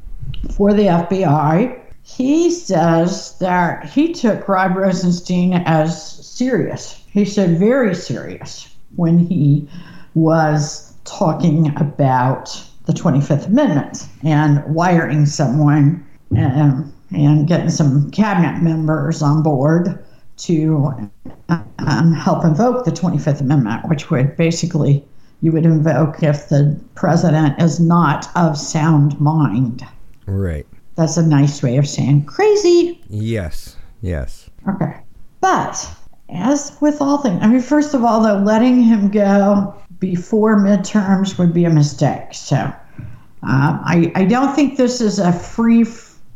for 0.54 0.72
the 0.74 0.84
FBI, 0.84 1.80
he 2.02 2.50
says 2.50 3.36
that 3.38 3.84
he 3.84 4.12
took 4.12 4.48
Rod 4.48 4.76
Rosenstein 4.76 5.54
as 5.66 6.26
serious. 6.26 7.02
He 7.12 7.24
said 7.24 7.58
very 7.58 7.94
serious 7.94 8.74
when 8.96 9.18
he 9.18 9.68
was 10.14 10.92
talking 11.04 11.74
about 11.76 12.62
the 12.86 12.92
25th 12.92 13.46
Amendment 13.46 14.06
and 14.24 14.62
wiring 14.74 15.26
someone 15.26 16.06
um, 16.36 16.92
and 17.12 17.46
getting 17.46 17.70
some 17.70 18.10
cabinet 18.10 18.62
members 18.62 19.22
on 19.22 19.42
board 19.42 20.04
to 20.38 21.10
um, 21.48 22.12
help 22.14 22.44
invoke 22.44 22.84
the 22.84 22.90
25th 22.90 23.40
Amendment, 23.40 23.88
which 23.88 24.10
would 24.10 24.36
basically 24.36 25.04
you 25.42 25.52
would 25.52 25.64
invoke 25.64 26.22
if 26.22 26.48
the 26.48 26.78
president 26.94 27.60
is 27.60 27.80
not 27.80 28.28
of 28.36 28.56
sound 28.58 29.20
mind. 29.20 29.86
right. 30.26 30.66
That's 30.96 31.16
a 31.16 31.26
nice 31.26 31.62
way 31.62 31.78
of 31.78 31.88
saying 31.88 32.26
crazy. 32.26 33.00
Yes. 33.08 33.76
Yes. 34.02 34.50
Okay. 34.68 35.00
But 35.40 35.88
as 36.28 36.76
with 36.80 37.00
all 37.00 37.18
things, 37.18 37.38
I 37.42 37.46
mean, 37.46 37.62
first 37.62 37.94
of 37.94 38.04
all, 38.04 38.22
though, 38.22 38.36
letting 38.36 38.82
him 38.82 39.10
go 39.10 39.74
before 39.98 40.58
midterms 40.58 41.38
would 41.38 41.54
be 41.54 41.64
a 41.64 41.70
mistake. 41.70 42.34
So 42.34 42.56
um, 42.56 43.80
I, 43.84 44.12
I 44.14 44.24
don't 44.24 44.54
think 44.54 44.76
this 44.76 45.00
is 45.00 45.18
a 45.18 45.32
free 45.32 45.86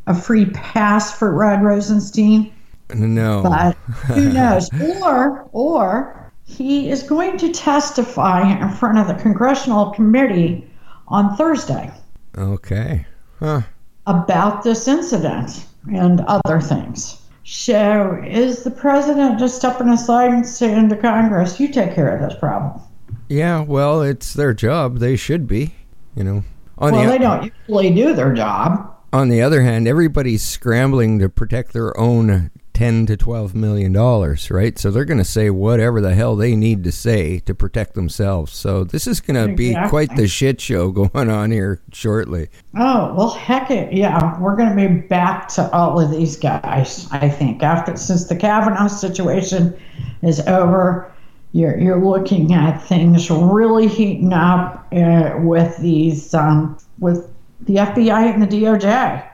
a 0.07 0.15
free 0.15 0.47
pass 0.47 1.17
for 1.17 1.33
Rod 1.33 1.63
Rosenstein. 1.63 2.53
No. 2.95 3.43
But 3.43 3.77
who 4.15 4.33
knows? 4.33 4.71
or 5.03 5.49
or 5.53 6.24
he 6.45 6.91
is 6.91 7.03
going 7.03 7.39
to 7.39 7.53
testify 7.53 8.43
in 8.43 8.69
front 8.71 8.99
of 8.99 9.09
the 9.09 9.15
congressional 9.23 9.91
committee 9.91 10.69
on 11.09 11.37
Thursday 11.37 11.91
okay. 12.37 13.07
Huh. 13.39 13.63
about 14.07 14.63
this 14.63 14.89
incident 14.89 15.67
and 15.93 16.21
other 16.23 16.61
things. 16.61 17.21
So 17.45 18.23
is 18.27 18.63
the 18.63 18.71
president 18.71 19.39
just 19.39 19.57
stepping 19.57 19.89
aside 19.89 20.33
and 20.33 20.47
saying 20.47 20.89
to 20.89 20.97
Congress, 20.97 21.61
"You 21.61 21.69
take 21.69 21.95
care 21.95 22.17
of 22.17 22.27
this 22.27 22.39
problem"? 22.39 22.81
Yeah. 23.29 23.61
Well, 23.63 24.03
it's 24.03 24.33
their 24.33 24.55
job. 24.55 24.99
They 24.99 25.17
should 25.17 25.47
be. 25.47 25.75
You 26.17 26.25
know. 26.25 26.45
On 26.79 26.93
well, 26.93 27.05
the 27.05 27.11
they 27.11 27.19
don't 27.19 27.53
usually 27.69 27.95
do 27.95 28.15
their 28.15 28.33
job. 28.33 28.91
on 29.13 29.29
the 29.29 29.43
other 29.43 29.63
hand, 29.63 29.87
everybody's 29.87 30.43
scrambling 30.43 31.19
to 31.21 31.29
protect 31.29 31.73
their 31.73 31.97
own 31.99 32.51
ten 32.75 33.07
to 33.07 33.17
twelve 33.17 33.55
million 33.55 33.93
dollars, 33.93 34.51
right? 34.51 34.79
So 34.79 34.91
they're 34.91 35.05
going 35.07 35.19
to 35.19 35.25
say 35.25 35.49
whatever 35.49 36.01
the 36.01 36.15
hell 36.15 36.37
they 36.37 36.55
need 36.57 36.85
to 36.85 36.93
say 36.93 37.39
to 37.41 37.55
protect 37.55 37.95
themselves. 37.95 38.53
So 38.53 38.85
this 38.85 39.07
is 39.07 39.21
going 39.21 39.49
to 39.49 39.55
be 39.55 39.69
Exactly. 39.69 39.89
quite 39.91 40.17
the 40.17 40.29
shit 40.29 40.61
show 40.61 40.91
going 40.91 41.31
on 41.31 41.51
here 41.53 41.81
shortly. 41.93 42.49
Oh 42.77 43.15
well, 43.15 43.31
heck 43.31 43.71
it, 43.71 43.93
yeah. 43.93 44.39
We're 44.41 44.57
going 44.57 44.77
to 44.77 44.89
be 44.89 45.01
back 45.07 45.49
to 45.51 45.71
all 45.73 45.99
of 46.01 46.11
these 46.11 46.37
guys. 46.37 47.09
I 47.13 47.29
think 47.29 47.63
after 47.63 47.97
since 47.97 48.25
the 48.25 48.37
Kavanaugh 48.37 48.89
situation 48.89 49.75
is 50.23 50.41
over, 50.41 51.11
you're 51.53 51.79
you're 51.79 52.05
looking 52.05 52.53
at 52.53 52.79
things 52.79 53.31
really 53.31 53.87
heating 53.87 54.33
up 54.33 54.87
uh, 54.93 55.35
with 55.39 55.77
these 55.79 56.35
um, 56.35 56.77
with 56.99 57.31
the 57.61 57.77
FBI 57.77 58.35
and 58.35 58.43
the 58.43 58.47
DOJ. 58.49 59.25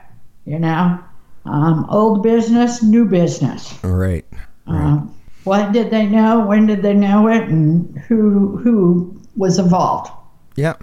You 0.45 0.59
know, 0.59 0.99
um, 1.45 1.85
old 1.89 2.23
business, 2.23 2.83
new 2.83 3.05
business. 3.05 3.77
All 3.83 3.91
right. 3.91 4.25
Um, 4.67 5.15
what 5.43 5.71
did 5.71 5.89
they 5.89 6.05
know? 6.05 6.45
When 6.45 6.65
did 6.67 6.81
they 6.81 6.93
know 6.93 7.27
it? 7.27 7.43
And 7.43 7.97
who 7.99 8.57
who 8.57 9.21
was 9.35 9.59
involved? 9.59 10.11
Yeah. 10.55 10.75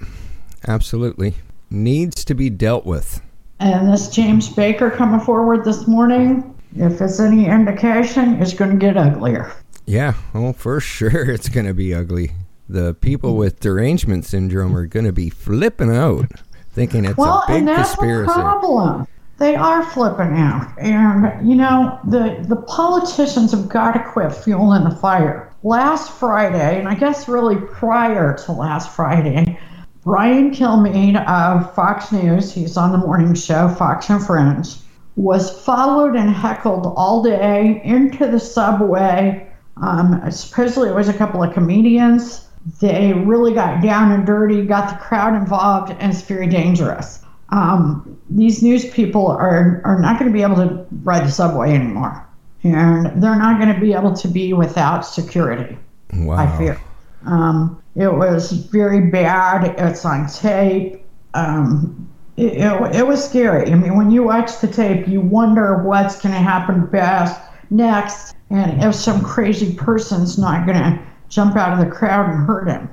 Absolutely. 0.66 1.34
Needs 1.70 2.24
to 2.24 2.34
be 2.34 2.50
dealt 2.50 2.84
with. 2.84 3.20
And 3.60 3.92
this 3.92 4.08
James 4.08 4.48
Baker 4.48 4.90
coming 4.90 5.20
forward 5.20 5.64
this 5.64 5.86
morning, 5.86 6.54
if 6.76 7.00
it's 7.00 7.20
any 7.20 7.46
indication, 7.46 8.40
is 8.40 8.54
going 8.54 8.70
to 8.72 8.76
get 8.76 8.96
uglier. 8.96 9.52
Yeah, 9.86 10.14
oh, 10.34 10.52
for 10.52 10.80
sure 10.80 11.30
it's 11.30 11.48
going 11.48 11.66
to 11.66 11.74
be 11.74 11.94
ugly. 11.94 12.32
The 12.68 12.94
people 12.94 13.36
with 13.36 13.60
derangement 13.60 14.26
syndrome 14.26 14.76
are 14.76 14.86
going 14.86 15.06
to 15.06 15.12
be 15.12 15.30
flipping 15.30 15.94
out, 15.94 16.30
thinking 16.70 17.04
it's 17.04 17.16
well, 17.16 17.42
a 17.42 17.46
big 17.48 17.56
and 17.56 17.68
that's 17.68 17.94
conspiracy. 17.94 18.26
the 18.26 18.40
problem. 18.40 19.08
They 19.38 19.54
are 19.54 19.84
flipping 19.84 20.36
out, 20.36 20.76
and 20.78 21.48
you 21.48 21.54
know 21.54 22.00
the 22.04 22.44
the 22.48 22.56
politicians 22.56 23.52
have 23.52 23.68
got 23.68 23.92
to 23.92 24.02
quit 24.02 24.32
fueling 24.32 24.82
the 24.82 24.96
fire. 24.96 25.54
Last 25.62 26.10
Friday, 26.10 26.80
and 26.80 26.88
I 26.88 26.96
guess 26.96 27.28
really 27.28 27.54
prior 27.54 28.36
to 28.36 28.52
last 28.52 28.96
Friday, 28.96 29.56
Brian 30.02 30.50
Kilmeade 30.50 31.24
of 31.28 31.72
Fox 31.72 32.10
News, 32.10 32.52
he's 32.52 32.76
on 32.76 32.90
the 32.90 32.98
morning 32.98 33.32
show 33.34 33.68
Fox 33.68 34.10
and 34.10 34.24
Friends, 34.24 34.82
was 35.14 35.64
followed 35.64 36.16
and 36.16 36.30
heckled 36.30 36.92
all 36.96 37.22
day 37.22 37.80
into 37.84 38.26
the 38.26 38.40
subway. 38.40 39.48
Um, 39.76 40.20
supposedly 40.32 40.88
it 40.88 40.94
was 40.96 41.08
a 41.08 41.14
couple 41.14 41.44
of 41.44 41.54
comedians. 41.54 42.48
They 42.80 43.12
really 43.12 43.54
got 43.54 43.82
down 43.82 44.10
and 44.10 44.26
dirty, 44.26 44.66
got 44.66 44.90
the 44.90 44.96
crowd 44.96 45.34
involved, 45.34 45.92
and 45.92 46.12
it's 46.12 46.22
very 46.22 46.48
dangerous. 46.48 47.17
Um, 47.50 48.18
these 48.30 48.62
news 48.62 48.84
people 48.90 49.28
are, 49.28 49.80
are 49.84 49.98
not 49.98 50.18
going 50.18 50.30
to 50.30 50.36
be 50.36 50.42
able 50.42 50.56
to 50.56 50.86
ride 51.02 51.26
the 51.26 51.30
subway 51.30 51.74
anymore. 51.74 52.24
And 52.62 53.22
they're 53.22 53.38
not 53.38 53.60
going 53.60 53.72
to 53.72 53.80
be 53.80 53.92
able 53.92 54.14
to 54.14 54.28
be 54.28 54.52
without 54.52 55.02
security. 55.02 55.78
Wow. 56.12 56.36
I 56.36 56.58
fear. 56.58 56.80
Um, 57.24 57.82
it 57.94 58.12
was 58.12 58.52
very 58.52 59.10
bad. 59.10 59.74
It's 59.78 60.04
on 60.04 60.28
tape. 60.28 61.04
Um, 61.34 62.08
it, 62.36 62.54
it, 62.54 62.96
it 62.96 63.06
was 63.06 63.24
scary. 63.24 63.70
I 63.70 63.74
mean, 63.74 63.96
when 63.96 64.10
you 64.10 64.22
watch 64.22 64.60
the 64.60 64.68
tape, 64.68 65.08
you 65.08 65.20
wonder 65.20 65.82
what's 65.82 66.20
going 66.20 66.34
to 66.34 66.40
happen 66.40 66.86
best 66.86 67.40
next, 67.70 68.34
and 68.50 68.82
if 68.82 68.94
some 68.94 69.22
crazy 69.22 69.74
person's 69.74 70.38
not 70.38 70.66
going 70.66 70.78
to 70.78 71.02
jump 71.28 71.56
out 71.56 71.72
of 71.72 71.84
the 71.84 71.90
crowd 71.90 72.30
and 72.30 72.46
hurt 72.46 72.68
him. 72.68 72.88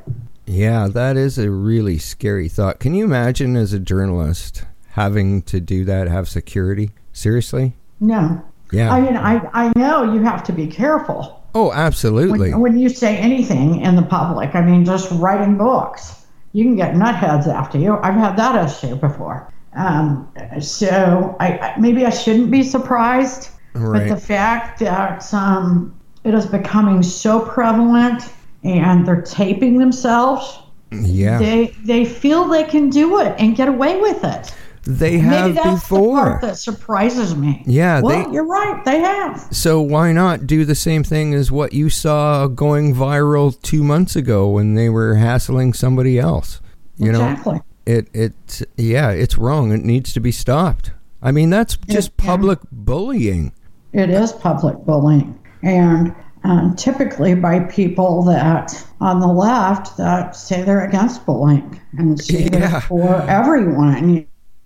Yeah, 0.45 0.87
that 0.87 1.17
is 1.17 1.37
a 1.37 1.49
really 1.49 1.97
scary 1.97 2.47
thought. 2.47 2.79
Can 2.79 2.93
you 2.93 3.03
imagine 3.03 3.55
as 3.55 3.73
a 3.73 3.79
journalist 3.79 4.63
having 4.89 5.41
to 5.43 5.59
do 5.59 5.85
that, 5.85 6.07
have 6.07 6.29
security? 6.29 6.91
Seriously? 7.13 7.75
No, 7.99 8.43
Yeah. 8.71 8.93
I 8.93 9.01
mean, 9.01 9.17
I 9.17 9.49
I 9.53 9.71
know 9.75 10.13
you 10.13 10.21
have 10.23 10.43
to 10.45 10.53
be 10.53 10.67
careful 10.67 11.41
oh, 11.55 11.71
absolutely. 11.71 12.51
when, 12.51 12.59
when 12.59 12.77
you 12.77 12.89
say 12.89 13.17
anything 13.17 13.81
in 13.81 13.95
the 13.95 14.03
public. 14.03 14.53
I 14.53 14.61
mean, 14.61 14.85
just 14.85 15.09
writing 15.11 15.57
books, 15.57 16.25
you 16.51 16.63
can 16.63 16.75
get 16.75 16.93
nutheads 16.93 17.47
after 17.47 17.77
you. 17.79 17.97
I've 17.97 18.15
had 18.15 18.37
that 18.37 18.69
issue 18.69 18.95
before. 18.95 19.51
Um, 19.75 20.31
so 20.61 21.35
I, 21.39 21.57
I 21.57 21.79
maybe 21.79 22.05
I 22.05 22.09
shouldn't 22.09 22.51
be 22.51 22.63
surprised. 22.63 23.49
But 23.73 24.07
the 24.07 24.17
fact 24.17 24.79
that 24.79 25.33
um, 25.33 25.99
it 26.23 26.33
is 26.33 26.45
becoming 26.45 27.03
so 27.03 27.41
prevalent 27.41 28.23
and 28.65 29.05
they're 29.05 29.21
taping 29.21 29.77
themselves. 29.77 30.59
Yeah. 30.91 31.37
They 31.39 31.67
they 31.83 32.05
feel 32.05 32.47
they 32.47 32.63
can 32.63 32.89
do 32.89 33.19
it 33.19 33.35
and 33.39 33.55
get 33.55 33.67
away 33.67 33.99
with 34.01 34.23
it. 34.23 34.53
They 34.87 35.17
have 35.17 35.55
before. 35.55 36.15
part 36.23 36.41
that 36.41 36.57
surprises 36.57 37.35
me. 37.35 37.63
Yeah, 37.65 38.01
Well, 38.01 38.23
they- 38.27 38.31
you're 38.33 38.45
right. 38.45 38.85
They 38.85 38.99
have. 38.99 39.47
So 39.49 39.81
why 39.81 40.11
not 40.11 40.45
do 40.45 40.63
the 40.63 40.75
same 40.75 41.03
thing 41.03 41.33
as 41.33 41.51
what 41.51 41.73
you 41.73 41.89
saw 41.89 42.45
going 42.47 42.93
viral 42.93 43.59
two 43.63 43.83
months 43.83 44.15
ago 44.15 44.47
when 44.47 44.75
they 44.75 44.89
were 44.89 45.15
hassling 45.15 45.73
somebody 45.73 46.19
else? 46.19 46.61
You 46.97 47.11
know, 47.11 47.27
exactly. 47.29 47.61
it 47.87 48.07
it 48.13 48.61
yeah, 48.77 49.09
it's 49.09 49.37
wrong. 49.39 49.71
It 49.71 49.83
needs 49.83 50.13
to 50.13 50.19
be 50.19 50.31
stopped. 50.31 50.91
I 51.21 51.31
mean, 51.31 51.49
that's 51.49 51.77
just 51.89 52.11
Yeah. 52.19 52.25
public 52.27 52.59
bullying. 52.71 53.53
It 53.91 54.11
is 54.11 54.31
public 54.33 54.85
bullying, 54.85 55.33
and 55.63 56.13
um, 56.45 56.75
typically 56.75 57.35
by 57.35 57.59
people 57.59 58.23
that 58.23 58.71
on 59.01 59.19
the 59.19 59.27
left 59.27 59.97
that 59.97 60.35
say 60.35 60.61
they're 60.61 60.85
against 60.85 61.25
bullying 61.25 61.79
and 61.97 62.19
say 62.21 62.43
Yeah. 62.43 62.49
they're 62.49 62.81
for 62.81 63.15
everyone. 63.29 64.09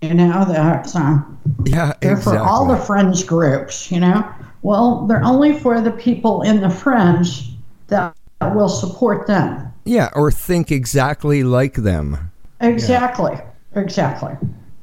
You, 0.02 0.14
know 0.14 0.44
that 0.46 0.94
um, 0.96 1.38
Yeah, 1.64 1.92
they're 2.00 2.12
exactly. 2.12 2.38
for 2.38 2.42
all 2.42 2.66
the 2.66 2.76
fringe 2.76 3.26
groups. 3.26 3.90
You 3.92 4.00
know, 4.00 4.24
well, 4.62 5.06
they're 5.06 5.24
only 5.24 5.58
for 5.58 5.80
the 5.80 5.90
people 5.92 6.42
in 6.42 6.60
the 6.60 6.70
fringe 6.70 7.50
that 7.88 8.14
will 8.54 8.68
support 8.68 9.26
them. 9.26 9.72
yeah, 9.84 10.08
or 10.14 10.30
think 10.30 10.70
exactly 10.72 11.42
like 11.42 11.74
them. 11.74 12.30
Exactly. 12.60 13.36
Exactly. 13.74 14.36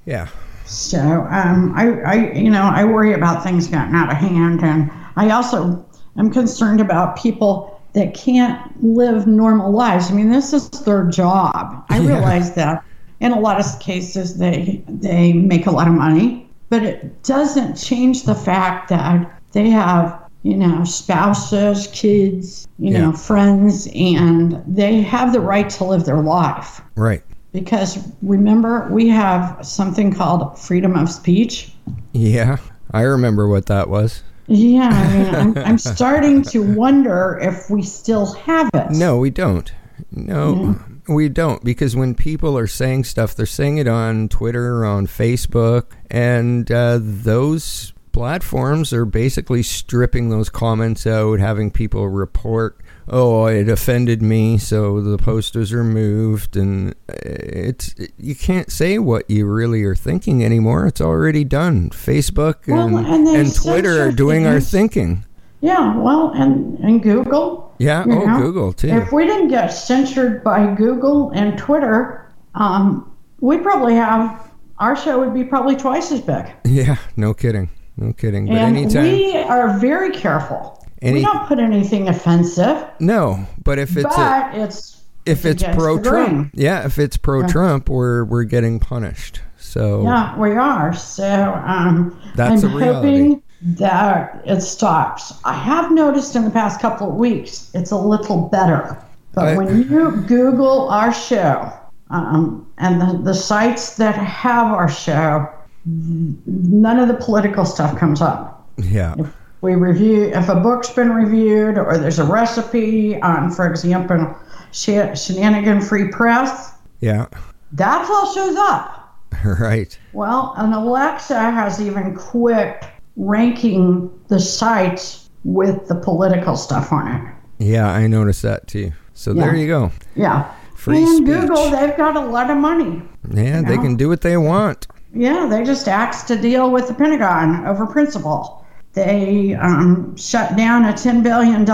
Yeah. 0.06 0.28
So 0.66 1.00
um, 1.30 1.74
I, 1.76 2.02
I, 2.02 2.14
you 2.34 2.50
know, 2.50 2.64
I 2.64 2.84
worry 2.86 3.14
about 3.14 3.44
things 3.44 3.68
getting 3.68 3.96
out 3.96 4.10
of 4.12 4.18
hand, 4.18 4.64
and 4.64 4.92
I 5.16 5.30
also 5.32 5.84
am 6.18 6.32
concerned 6.32 6.82
about 6.82 7.16
people 7.18 7.80
that 7.94 8.14
can't 8.14 8.60
live 8.84 9.28
normal 9.28 9.72
lives. 9.72 10.12
I 10.12 10.14
mean, 10.14 10.30
this 10.32 10.54
is 10.54 10.70
their 10.70 11.06
job. 11.06 11.84
I 11.90 12.00
Yeah. 12.00 12.08
realize 12.08 12.54
that 12.54 12.84
in 13.20 13.32
a 13.32 13.40
lot 13.40 13.60
of 13.60 13.80
cases 13.80 14.38
they 14.38 14.84
they 14.88 15.34
make 15.34 15.66
a 15.66 15.72
lot 15.72 15.88
of 15.88 15.94
money, 15.94 16.48
but 16.70 16.84
it 16.84 17.24
doesn't 17.24 17.76
change 17.76 18.24
the 18.24 18.36
fact 18.36 18.90
that 18.90 19.32
they 19.54 19.70
have 19.70 20.16
you 20.44 20.56
know 20.56 20.84
spouses, 20.84 21.88
kids, 21.92 22.68
you 22.78 22.92
Yeah. 22.94 23.02
know, 23.02 23.12
friends, 23.12 23.88
and 23.96 24.62
they 24.68 25.02
have 25.02 25.34
the 25.34 25.42
right 25.42 25.70
to 25.72 25.84
live 25.84 26.06
their 26.06 26.22
life 26.22 26.82
Right. 26.96 27.24
because 27.54 27.98
remember 28.22 28.88
we 28.92 29.10
have 29.10 29.58
something 29.64 30.14
called 30.14 30.58
freedom 30.60 30.96
of 30.96 31.10
speech 31.10 31.74
Yeah. 32.14 32.58
I 32.92 33.02
remember 33.02 33.48
what 33.48 33.66
that 33.66 33.90
was. 33.90 34.22
Yeah 34.48 34.90
i 34.90 35.18
mean 35.18 35.36
I'm, 35.58 35.58
I'm 35.58 35.78
starting 35.78 36.42
to 36.44 36.60
wonder 36.62 37.38
if 37.42 37.70
we 37.70 37.84
still 37.84 38.34
have 38.34 38.70
it 38.74 38.92
No, 38.92 39.18
we 39.18 39.30
don't. 39.30 39.72
No, 40.12 40.80
we 41.08 41.30
don't. 41.30 41.64
Because 41.64 41.96
when 41.96 42.16
people 42.16 42.58
are 42.58 42.68
saying 42.68 43.06
stuff, 43.06 43.36
they're 43.36 43.46
saying 43.46 43.78
it 43.78 43.88
on 43.88 44.30
Twitter, 44.30 44.86
on 44.86 45.08
Facebook, 45.08 45.86
and 46.10 46.72
uh, 46.72 47.00
those 47.02 47.94
platforms 48.12 48.94
are 48.94 49.06
basically 49.06 49.64
stripping 49.64 50.30
those 50.30 50.50
comments 50.50 51.06
out, 51.06 51.40
having 51.40 51.72
people 51.72 52.08
report, 52.08 52.80
oh, 53.10 53.46
it 53.48 53.70
offended 53.70 54.22
me, 54.22 54.58
so 54.58 55.02
the 55.02 55.18
posters 55.18 55.72
are 55.74 55.84
moved. 55.84 56.56
And 56.56 56.94
it's 57.08 57.96
you 58.18 58.36
can't 58.36 58.72
say 58.72 59.00
what 59.00 59.30
you 59.30 59.46
really 59.46 59.84
are 59.84 59.96
thinking 59.96 60.44
anymore. 60.44 60.88
It's 60.88 61.02
already 61.02 61.44
done. 61.44 61.90
Facebook 61.92 62.68
and, 62.68 62.94
Well, 62.94 63.06
and 63.06 63.28
and 63.28 63.54
Twitter 63.56 64.02
are 64.04 64.12
doing 64.12 64.46
our 64.46 64.60
thinking. 64.60 65.24
yeah 65.62 65.98
well 65.98 66.32
and 66.36 66.78
and 66.80 67.02
google 67.02 67.74
Yeah, 67.80 68.04
oh, 68.06 68.26
know, 68.26 68.38
Google 68.38 68.74
too. 68.74 68.90
if 68.90 69.12
we 69.12 69.26
didn't 69.26 69.48
get 69.48 69.70
censored 69.70 70.44
by 70.44 70.76
google 70.76 71.32
and 71.32 71.58
twitter 71.58 72.32
um, 72.54 73.12
we'd 73.40 73.64
probably 73.64 73.96
have 73.96 74.52
our 74.78 74.96
show 74.96 75.18
would 75.20 75.34
be 75.34 75.44
probably 75.44 75.76
twice 75.76 76.12
as 76.12 76.22
big 76.22 76.46
Yeah, 76.64 76.98
no 77.16 77.34
kidding. 77.34 77.70
No 77.98 78.14
kidding. 78.14 78.46
But 78.46 78.58
and 78.58 78.78
anytime. 78.78 79.04
we 79.06 79.36
are 79.36 79.80
very 79.80 80.12
careful 80.12 80.77
Any- 81.02 81.20
we 81.20 81.26
don't 81.26 81.48
put 81.48 81.60
anything 81.60 82.08
offensive 82.08 82.84
No, 83.00 83.46
but 83.64 83.78
if 83.80 83.96
it's 83.98 84.16
a, 84.18 84.52
it's 84.54 85.02
if 85.26 85.46
it's 85.46 85.62
pro 85.64 86.02
Trump, 86.02 86.52
yeah, 86.54 86.86
if 86.86 86.98
it's 86.98 87.18
pro 87.18 87.46
Trump, 87.48 87.90
we're 87.90 88.24
we're 88.24 88.46
getting 88.46 88.80
punished. 88.80 89.42
So 89.58 90.04
Yeah, 90.04 90.38
we 90.40 90.52
are. 90.52 90.94
So 90.94 91.54
um, 91.66 92.20
That's 92.36 92.64
I'm 92.64 92.72
hoping 92.72 93.44
that 93.62 94.42
it 94.46 94.62
stops. 94.62 95.34
I 95.44 95.54
have 95.54 95.92
noticed 95.92 96.36
in 96.36 96.46
the 96.46 96.52
past 96.52 96.80
couple 96.80 97.10
of 97.10 97.16
weeks 97.16 97.70
it's 97.74 97.92
a 97.92 97.98
little 97.98 98.48
better. 98.48 98.98
But 99.34 99.48
I- 99.50 99.58
when 99.58 99.90
you 99.90 100.12
Google 100.28 100.90
our 100.90 101.14
show 101.14 101.72
um, 102.10 102.66
and 102.78 103.02
the, 103.02 103.20
the 103.24 103.34
sites 103.34 103.98
that 103.98 104.16
have 104.16 104.68
our 104.68 104.88
show, 104.90 105.48
none 105.86 107.00
of 107.00 107.08
the 107.08 107.14
political 107.16 107.66
stuff 107.66 107.98
comes 107.98 108.22
up. 108.22 108.68
yeah, 108.78 109.16
We 109.62 109.76
review 109.76 110.26
if 110.26 110.50
a 110.50 110.56
book's 110.56 110.92
been 110.92 111.12
reviewed 111.12 111.78
or 111.78 111.98
there's 111.98 112.20
a 112.20 112.26
recipe 112.26 113.20
on, 113.22 113.50
for 113.52 113.68
example, 113.70 114.36
Shenanigan 114.72 115.82
Free 115.82 116.10
Press. 116.10 116.74
yeah, 117.00 117.28
That 117.72 118.08
all 118.10 118.34
shows 118.34 118.56
up. 118.56 119.16
right. 119.60 119.98
Well, 120.14 120.54
and 120.58 120.74
Alexa 120.74 121.40
has 121.40 121.82
even 121.82 122.16
quit 122.16 122.86
ranking 123.16 124.12
the 124.28 124.40
sites 124.40 125.30
with 125.44 125.88
the 125.88 125.96
political 125.96 126.56
stuff 126.56 126.92
on 126.92 127.08
it. 127.08 127.34
Yeah, 127.60 127.88
I 127.90 128.08
noticed 128.08 128.44
that 128.44 128.68
too. 128.68 128.92
So 129.14 129.34
there 129.34 129.56
you 129.56 129.68
go. 129.68 129.92
Yeah. 130.16 130.54
Free 130.76 131.00
and 131.00 131.18
speech. 131.18 131.28
Google, 131.28 131.72
they've 131.72 131.98
got 131.98 132.16
a 132.16 132.20
lot 132.20 132.52
of 132.52 132.58
money. 132.58 133.02
Yeah, 133.34 133.62
they 133.62 133.76
know? 133.78 133.82
can 133.82 133.96
do 133.96 134.08
what 134.08 134.22
they 134.22 134.38
want. 134.38 134.86
Yeah, 135.14 135.48
they 135.50 135.64
just 135.64 135.88
axed 135.88 136.30
a 136.30 136.40
deal 136.40 136.70
with 136.70 136.88
the 136.88 136.94
Pentagon 136.94 137.66
over 137.66 137.88
principle. 137.88 138.64
They 138.94 139.54
um, 139.54 140.16
shut 140.18 140.56
down 140.58 140.86
a 140.86 140.94
$10 140.94 141.24
billion 141.24 141.66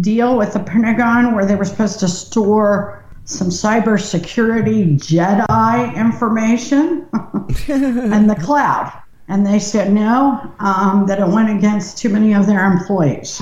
deal 0.00 0.36
with 0.36 0.52
the 0.52 0.60
Pentagon 0.60 1.34
where 1.34 1.46
they 1.46 1.54
were 1.54 1.64
supposed 1.64 2.00
to 2.00 2.08
store 2.08 3.04
some 3.24 3.48
cybersecurity 3.48 4.96
Jedi 4.98 5.96
information 5.96 7.08
in 7.68 8.26
the 8.26 8.36
cloud. 8.40 8.92
And 9.28 9.46
they 9.46 9.58
said 9.58 9.92
no, 9.92 10.52
um, 10.58 11.06
that 11.06 11.20
it 11.20 11.28
went 11.28 11.56
against 11.56 11.98
too 11.98 12.08
many 12.08 12.34
of 12.34 12.46
their 12.46 12.70
employees. 12.70 13.40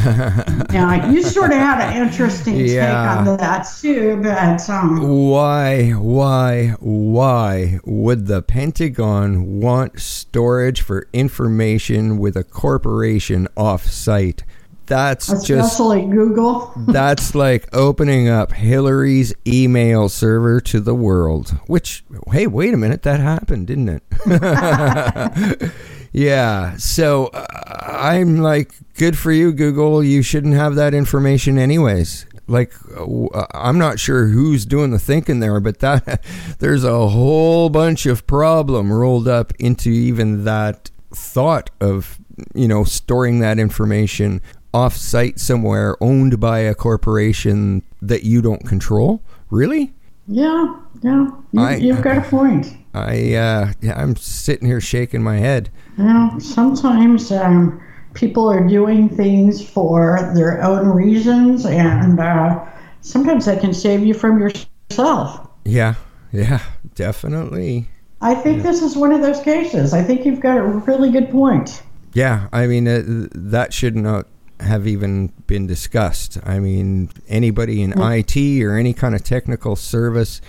now, 0.72 1.10
you 1.10 1.22
sort 1.22 1.50
of 1.50 1.58
had 1.58 1.80
an 1.80 2.02
interesting 2.02 2.56
Yeah. 2.56 3.16
take 3.16 3.28
on 3.28 3.36
that 3.36 3.68
too, 3.80 4.20
but 4.22 4.68
um, 4.68 5.28
Why, 5.28 5.90
why, 5.90 6.74
why 6.80 7.78
would 7.84 8.26
the 8.26 8.42
Pentagon 8.42 9.60
want 9.60 10.00
storage 10.00 10.82
for 10.82 11.08
information 11.12 12.18
with 12.18 12.36
a 12.36 12.44
corporation 12.44 13.48
off-site? 13.56 14.44
That's 14.90 15.28
just 15.28 15.50
especially 15.50 16.04
Google. 16.06 16.72
That's 16.76 17.36
like 17.36 17.72
opening 17.72 18.28
up 18.28 18.50
Hillary's 18.50 19.32
email 19.46 20.08
server 20.08 20.60
to 20.62 20.80
the 20.80 20.96
world. 20.96 21.50
Which, 21.68 22.02
hey, 22.32 22.48
wait 22.48 22.74
a 22.74 22.76
minute, 22.76 23.04
that 23.04 23.20
happened, 23.20 23.68
didn't 23.68 24.02
it? 24.26 25.72
yeah. 26.12 26.76
So 26.76 27.26
uh, 27.28 27.46
I'm 27.80 28.38
like, 28.38 28.72
good 28.94 29.16
for 29.16 29.30
you, 29.30 29.52
Google. 29.52 30.02
You 30.02 30.22
shouldn't 30.22 30.54
have 30.54 30.74
that 30.74 30.92
information, 30.92 31.56
anyways. 31.56 32.26
Like, 32.48 32.72
uh, 32.98 33.46
I'm 33.54 33.78
not 33.78 34.00
sure 34.00 34.26
who's 34.26 34.66
doing 34.66 34.90
the 34.90 34.98
thinking 34.98 35.38
there, 35.38 35.60
but 35.60 35.78
that 35.78 36.24
there's 36.58 36.82
a 36.82 37.08
whole 37.08 37.68
bunch 37.68 38.06
of 38.06 38.26
problem 38.26 38.92
rolled 38.92 39.28
up 39.28 39.52
into 39.60 39.90
even 39.90 40.42
that 40.46 40.90
thought 41.12 41.70
of 41.80 42.18
you 42.54 42.68
know 42.68 42.84
storing 42.84 43.40
that 43.40 43.58
information 43.58 44.40
off 44.72 44.96
site 44.96 45.38
somewhere 45.40 45.96
owned 46.00 46.38
by 46.40 46.58
a 46.60 46.74
corporation 46.74 47.82
that 48.00 48.22
you 48.24 48.40
don't 48.42 48.64
control 48.66 49.20
really 49.50 49.92
Yeah, 50.28 50.76
yeah, 51.02 51.30
you, 51.52 51.88
you've 51.88 52.02
got 52.02 52.18
a 52.18 52.22
point. 52.22 52.76
i 52.94 53.34
uh 53.34 53.72
yeah, 53.80 53.94
i'm 54.00 54.16
sitting 54.16 54.66
here 54.68 54.80
shaking 54.80 55.22
my 55.22 55.38
head 55.38 55.70
You 55.98 56.04
know, 56.04 56.38
sometimes 56.38 57.30
um, 57.32 57.80
people 58.14 58.48
are 58.50 58.66
doing 58.66 59.08
things 59.08 59.64
for 59.68 60.32
their 60.34 60.62
own 60.62 60.88
reasons, 60.88 61.64
and 61.66 62.18
uh, 62.18 62.64
sometimes 63.02 63.46
they 63.46 63.56
can 63.56 63.72
save 63.74 64.02
you 64.02 64.14
from 64.14 64.38
yourself. 64.40 65.48
yeah 65.64 65.94
yeah 66.32 66.60
definitely 66.94 67.88
I 68.22 68.34
think 68.34 68.62
this 68.62 68.82
is 68.82 68.96
one 68.98 69.12
of 69.12 69.22
those 69.22 69.40
cases. 69.40 69.94
I 69.94 70.02
think 70.02 70.26
you've 70.26 70.40
got 70.40 70.58
a 70.58 70.62
really 70.62 71.10
good 71.10 71.30
point. 71.30 71.82
yeah 72.12 72.48
i 72.52 72.66
mean 72.66 72.86
uh, 72.88 73.02
that 73.34 73.72
should 73.72 73.96
not 73.96 74.26
have 74.62 74.86
even 74.86 75.28
been 75.46 75.66
discussed 75.66 76.38
i 76.44 76.58
mean 76.58 77.10
anybody 77.28 77.82
in 77.82 77.92
it 77.92 78.62
or 78.62 78.76
any 78.76 78.92
kind 78.92 79.14
of 79.14 79.22
technical 79.24 79.76
service 79.76 80.40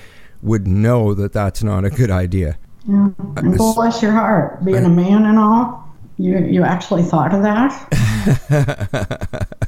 would 0.42 0.68
know 0.68 1.14
that 1.14 1.34
that's 1.34 1.64
not 1.64 1.86
a 1.86 1.90
good 1.90 2.10
idea 2.12 2.58
Yeah. 2.88 3.10
And 3.38 3.56
bless 3.58 4.02
your 4.02 4.12
heart, 4.12 4.66
being 4.66 4.86
a 4.86 4.90
man 4.90 5.26
and 5.26 5.38
all, 5.38 5.88
You 6.18 6.40
you 6.40 6.64
actually 6.64 7.04
thought 7.04 7.32
of 7.34 7.42
that? 7.44 7.72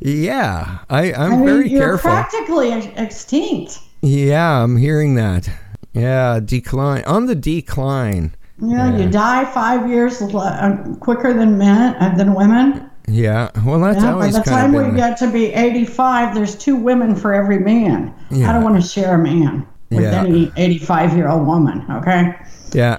Yeah, 0.00 0.78
I, 0.90 1.12
I'm 1.12 1.32
I 1.32 1.36
mean, 1.36 1.44
very 1.46 1.68
you're 1.70 1.80
careful. 1.80 2.10
practically 2.10 2.72
extinct. 2.96 3.78
yeah, 4.02 4.62
I'm 4.62 4.76
hearing 4.76 5.14
that. 5.14 5.48
Yeah, 5.94 6.40
decline 6.44 7.04
on 7.04 7.26
the 7.26 7.34
decline. 7.36 8.34
You 8.60 8.76
know, 8.76 8.96
you 8.96 9.08
die 9.08 9.44
five 9.52 9.88
years 9.88 10.20
le- 10.20 10.40
uh, 10.44 10.94
quicker 10.96 11.32
than 11.32 11.56
men 11.58 11.94
uh, 11.96 12.14
than 12.16 12.34
women. 12.34 12.90
Yeah, 13.08 13.50
well, 13.64 13.80
that's 13.80 14.02
Yeah, 14.02 14.14
by 14.14 14.30
the 14.30 14.40
time 14.42 14.72
we 14.72 14.96
get 14.96 15.18
to 15.18 15.30
be 15.30 15.46
85, 15.52 16.34
there's 16.34 16.54
two 16.56 16.76
women 16.76 17.16
for 17.16 17.34
every 17.34 17.58
man. 17.58 18.14
Yeah. 18.30 18.48
I 18.48 18.52
don't 18.52 18.62
want 18.62 18.80
to 18.80 18.86
share 18.88 19.14
a 19.16 19.18
man 19.18 19.66
with 19.90 20.04
Yeah. 20.04 20.20
any 20.24 20.52
85 20.56 21.16
year 21.16 21.28
old 21.28 21.46
woman. 21.46 21.84
Okay. 21.90 22.34
yeah, 22.72 22.98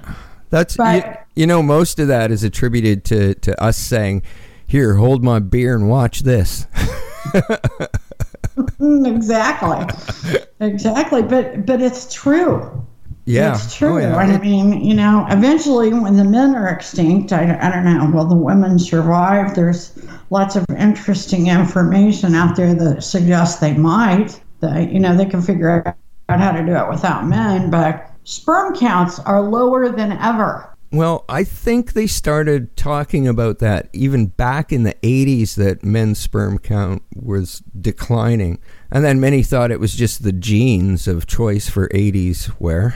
that's 0.49 0.75
you, 0.77 0.83
But- 0.83 1.25
you 1.35 1.47
know 1.47 1.63
most 1.63 1.99
of 1.99 2.07
that 2.09 2.31
is 2.31 2.43
attributed 2.43 3.03
to 3.05 3.33
to 3.35 3.59
us 3.63 3.77
saying, 3.77 4.21
"Here, 4.67 4.95
hold 4.95 5.23
my 5.23 5.39
beer 5.39 5.73
and 5.75 5.89
watch 5.89 6.21
this." 6.21 6.67
Mm, 8.79 9.15
exactly. 9.15 10.37
exactly. 10.59 11.23
But 11.23 11.65
but 11.65 11.81
it's 11.81 12.13
true. 12.13 12.85
Yeah, 13.25 13.55
It's 13.55 13.75
oh, 13.75 13.77
true. 13.77 13.95
Oh, 13.95 13.97
yeah. 13.99 14.15
I 14.15 14.37
mean, 14.39 14.83
you 14.83 14.93
know, 14.93 15.25
eventually 15.29 15.93
when 15.93 16.17
the 16.17 16.25
men 16.25 16.55
are 16.55 16.67
extinct, 16.67 17.31
I, 17.31 17.57
I 17.61 17.69
don't 17.69 17.85
know, 17.85 18.09
will 18.13 18.25
the 18.25 18.35
women 18.35 18.77
survive? 18.77 19.55
There's 19.55 19.97
lots 20.29 20.55
of 20.55 20.65
interesting 20.77 21.47
information 21.47 22.35
out 22.35 22.55
there 22.55 22.73
that 22.73 23.03
suggests 23.03 23.59
they 23.59 23.73
might. 23.73 24.41
That, 24.59 24.91
you 24.91 24.99
know, 24.99 25.15
they 25.15 25.25
can 25.25 25.41
figure 25.41 25.83
out 25.85 25.95
how 26.39 26.51
to 26.51 26.65
do 26.65 26.75
it 26.75 26.89
without 26.89 27.27
men, 27.27 27.69
but 27.69 28.09
sperm 28.23 28.75
counts 28.75 29.19
are 29.19 29.41
lower 29.41 29.89
than 29.89 30.13
ever. 30.13 30.73
Well, 30.93 31.25
I 31.27 31.43
think 31.43 31.93
they 31.93 32.05
started 32.05 32.77
talking 32.77 33.27
about 33.27 33.57
that 33.59 33.89
even 33.93 34.27
back 34.27 34.71
in 34.71 34.83
the 34.83 34.93
80s 35.01 35.55
that 35.55 35.83
men's 35.83 36.19
sperm 36.19 36.59
count 36.59 37.01
was 37.15 37.63
declining. 37.79 38.59
And 38.93 39.03
then 39.03 39.19
many 39.19 39.41
thought 39.41 39.71
it 39.71 39.79
was 39.79 39.91
just 39.95 40.21
the 40.21 40.31
jeans 40.31 41.07
of 41.07 41.25
choice 41.25 41.67
for 41.67 41.89
80s 41.89 42.53
wear 42.59 42.93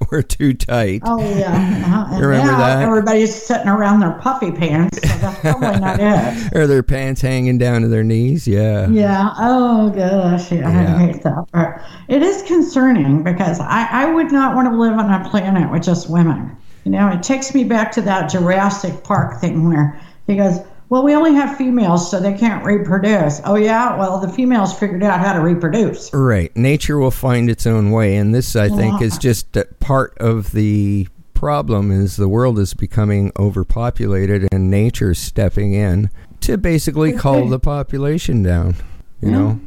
were 0.10 0.22
too 0.22 0.54
tight. 0.54 1.02
Oh, 1.04 1.20
yeah. 1.38 1.52
Uh-huh. 1.52 2.16
Remember 2.20 2.50
now 2.52 2.58
that? 2.58 2.82
Everybody's 2.88 3.34
sitting 3.34 3.68
around 3.68 4.00
their 4.00 4.12
puffy 4.12 4.50
pants, 4.50 4.98
so 5.02 5.18
that's 5.18 5.38
probably 5.40 5.80
not 5.80 5.98
it. 6.00 6.56
Or 6.56 6.66
their 6.66 6.82
pants 6.82 7.20
hanging 7.20 7.58
down 7.58 7.82
to 7.82 7.88
their 7.88 8.02
knees. 8.02 8.48
Yeah. 8.48 8.88
Yeah. 8.88 9.34
Oh 9.36 9.90
gosh. 9.90 10.50
Yeah, 10.50 10.60
Yeah. 10.60 10.96
I 10.96 10.98
hate 11.12 11.22
that. 11.24 11.84
It 12.08 12.22
is 12.22 12.42
concerning 12.44 13.22
because 13.22 13.60
I, 13.60 13.86
I 13.90 14.06
would 14.06 14.32
not 14.32 14.56
want 14.56 14.66
to 14.72 14.76
live 14.78 14.94
on 14.94 15.12
a 15.12 15.28
planet 15.28 15.70
with 15.70 15.82
just 15.82 16.08
women. 16.08 16.56
You 16.84 16.92
know, 16.92 17.08
it 17.08 17.22
takes 17.22 17.54
me 17.54 17.64
back 17.64 17.92
to 17.92 18.00
that 18.02 18.30
Jurassic 18.30 19.04
Park 19.04 19.42
thing 19.42 19.68
where 19.68 20.00
he 20.26 20.36
goes, 20.36 20.58
Well, 20.90 21.04
we 21.04 21.14
only 21.14 21.34
have 21.34 21.56
females, 21.56 22.10
so 22.10 22.18
they 22.18 22.36
can't 22.36 22.64
reproduce. 22.64 23.40
Oh, 23.44 23.54
yeah? 23.54 23.96
Well, 23.96 24.18
the 24.18 24.28
females 24.28 24.76
figured 24.76 25.04
out 25.04 25.20
how 25.20 25.32
to 25.32 25.40
reproduce. 25.40 26.12
Right. 26.12 26.54
Nature 26.56 26.98
will 26.98 27.12
find 27.12 27.48
its 27.48 27.64
own 27.64 27.92
way. 27.92 28.16
And 28.16 28.34
this, 28.34 28.56
I 28.56 28.68
think, 28.68 29.00
is 29.00 29.16
just 29.16 29.56
part 29.78 30.18
of 30.18 30.50
the 30.50 31.06
problem 31.32 31.92
is 31.92 32.16
the 32.16 32.28
world 32.28 32.58
is 32.58 32.74
becoming 32.74 33.30
overpopulated 33.38 34.48
and 34.50 34.68
nature's 34.68 35.20
stepping 35.20 35.72
in 35.74 36.10
to 36.40 36.58
basically 36.58 37.12
cull 37.12 37.46
the 37.46 37.60
population 37.60 38.42
down. 38.42 38.74
You 39.22 39.30
know? 39.30 39.60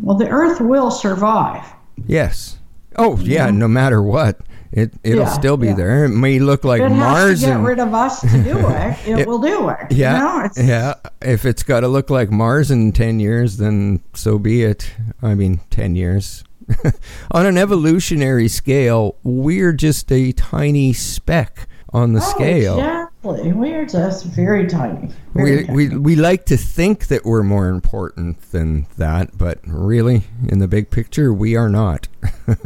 Well, 0.00 0.16
the 0.16 0.30
Earth 0.30 0.62
will 0.62 0.90
survive. 0.90 1.62
Yes. 2.06 2.58
Oh, 2.96 3.18
yeah, 3.18 3.50
no 3.50 3.68
matter 3.68 4.02
what. 4.02 4.40
It 4.72 4.92
it'll 5.04 5.24
Yeah, 5.24 5.28
still 5.32 5.56
be 5.58 5.66
yeah. 5.68 5.74
there. 5.74 6.04
It 6.06 6.08
may 6.10 6.38
look 6.38 6.64
like 6.64 6.80
it 6.80 6.88
Mars 6.88 7.30
has 7.30 7.40
to 7.40 7.46
get 7.46 7.56
and 7.56 7.64
rid 7.66 7.78
of 7.78 7.92
us 7.92 8.20
to 8.22 8.28
do 8.42 8.58
it, 8.58 8.96
it, 9.06 9.18
It- 9.20 9.28
will 9.28 9.38
do 9.38 9.68
it. 9.68 9.78
yeah, 9.90 10.14
You 10.16 10.64
know, 10.64 10.68
yeah. 10.68 10.94
If 11.20 11.44
it's 11.44 11.62
got 11.62 11.80
to 11.80 11.88
look 11.88 12.08
like 12.10 12.30
Mars 12.30 12.70
in 12.70 12.92
ten 12.92 13.20
years, 13.20 13.58
then 13.58 14.00
so 14.14 14.38
be 14.38 14.62
it. 14.64 14.90
I 15.22 15.34
mean, 15.34 15.60
ten 15.70 15.94
years. 15.94 16.42
on 17.32 17.44
an 17.44 17.58
evolutionary 17.58 18.48
scale, 18.48 19.16
we're 19.22 19.72
just 19.74 20.10
a 20.10 20.32
tiny 20.32 20.92
speck 20.94 21.68
on 21.92 22.14
the 22.14 22.20
Oh, 22.20 22.30
scale. 22.30 22.78
Exactly. 22.78 23.52
We 23.52 23.72
are 23.74 23.84
just 23.84 24.24
very 24.26 24.66
tiny. 24.66 25.10
Very 25.34 25.56
We, 25.58 25.66
tiny. 25.66 25.76
we, 25.76 25.96
we 25.98 26.16
like 26.16 26.46
to 26.46 26.56
think 26.56 27.08
that 27.08 27.24
we're 27.26 27.42
more 27.42 27.68
important 27.68 28.40
than 28.52 28.86
that, 28.96 29.36
but 29.36 29.58
really, 29.66 30.22
in 30.48 30.60
the 30.60 30.68
big 30.68 30.88
picture, 30.90 31.32
we 31.32 31.54
are 31.56 31.68
not. 31.68 32.08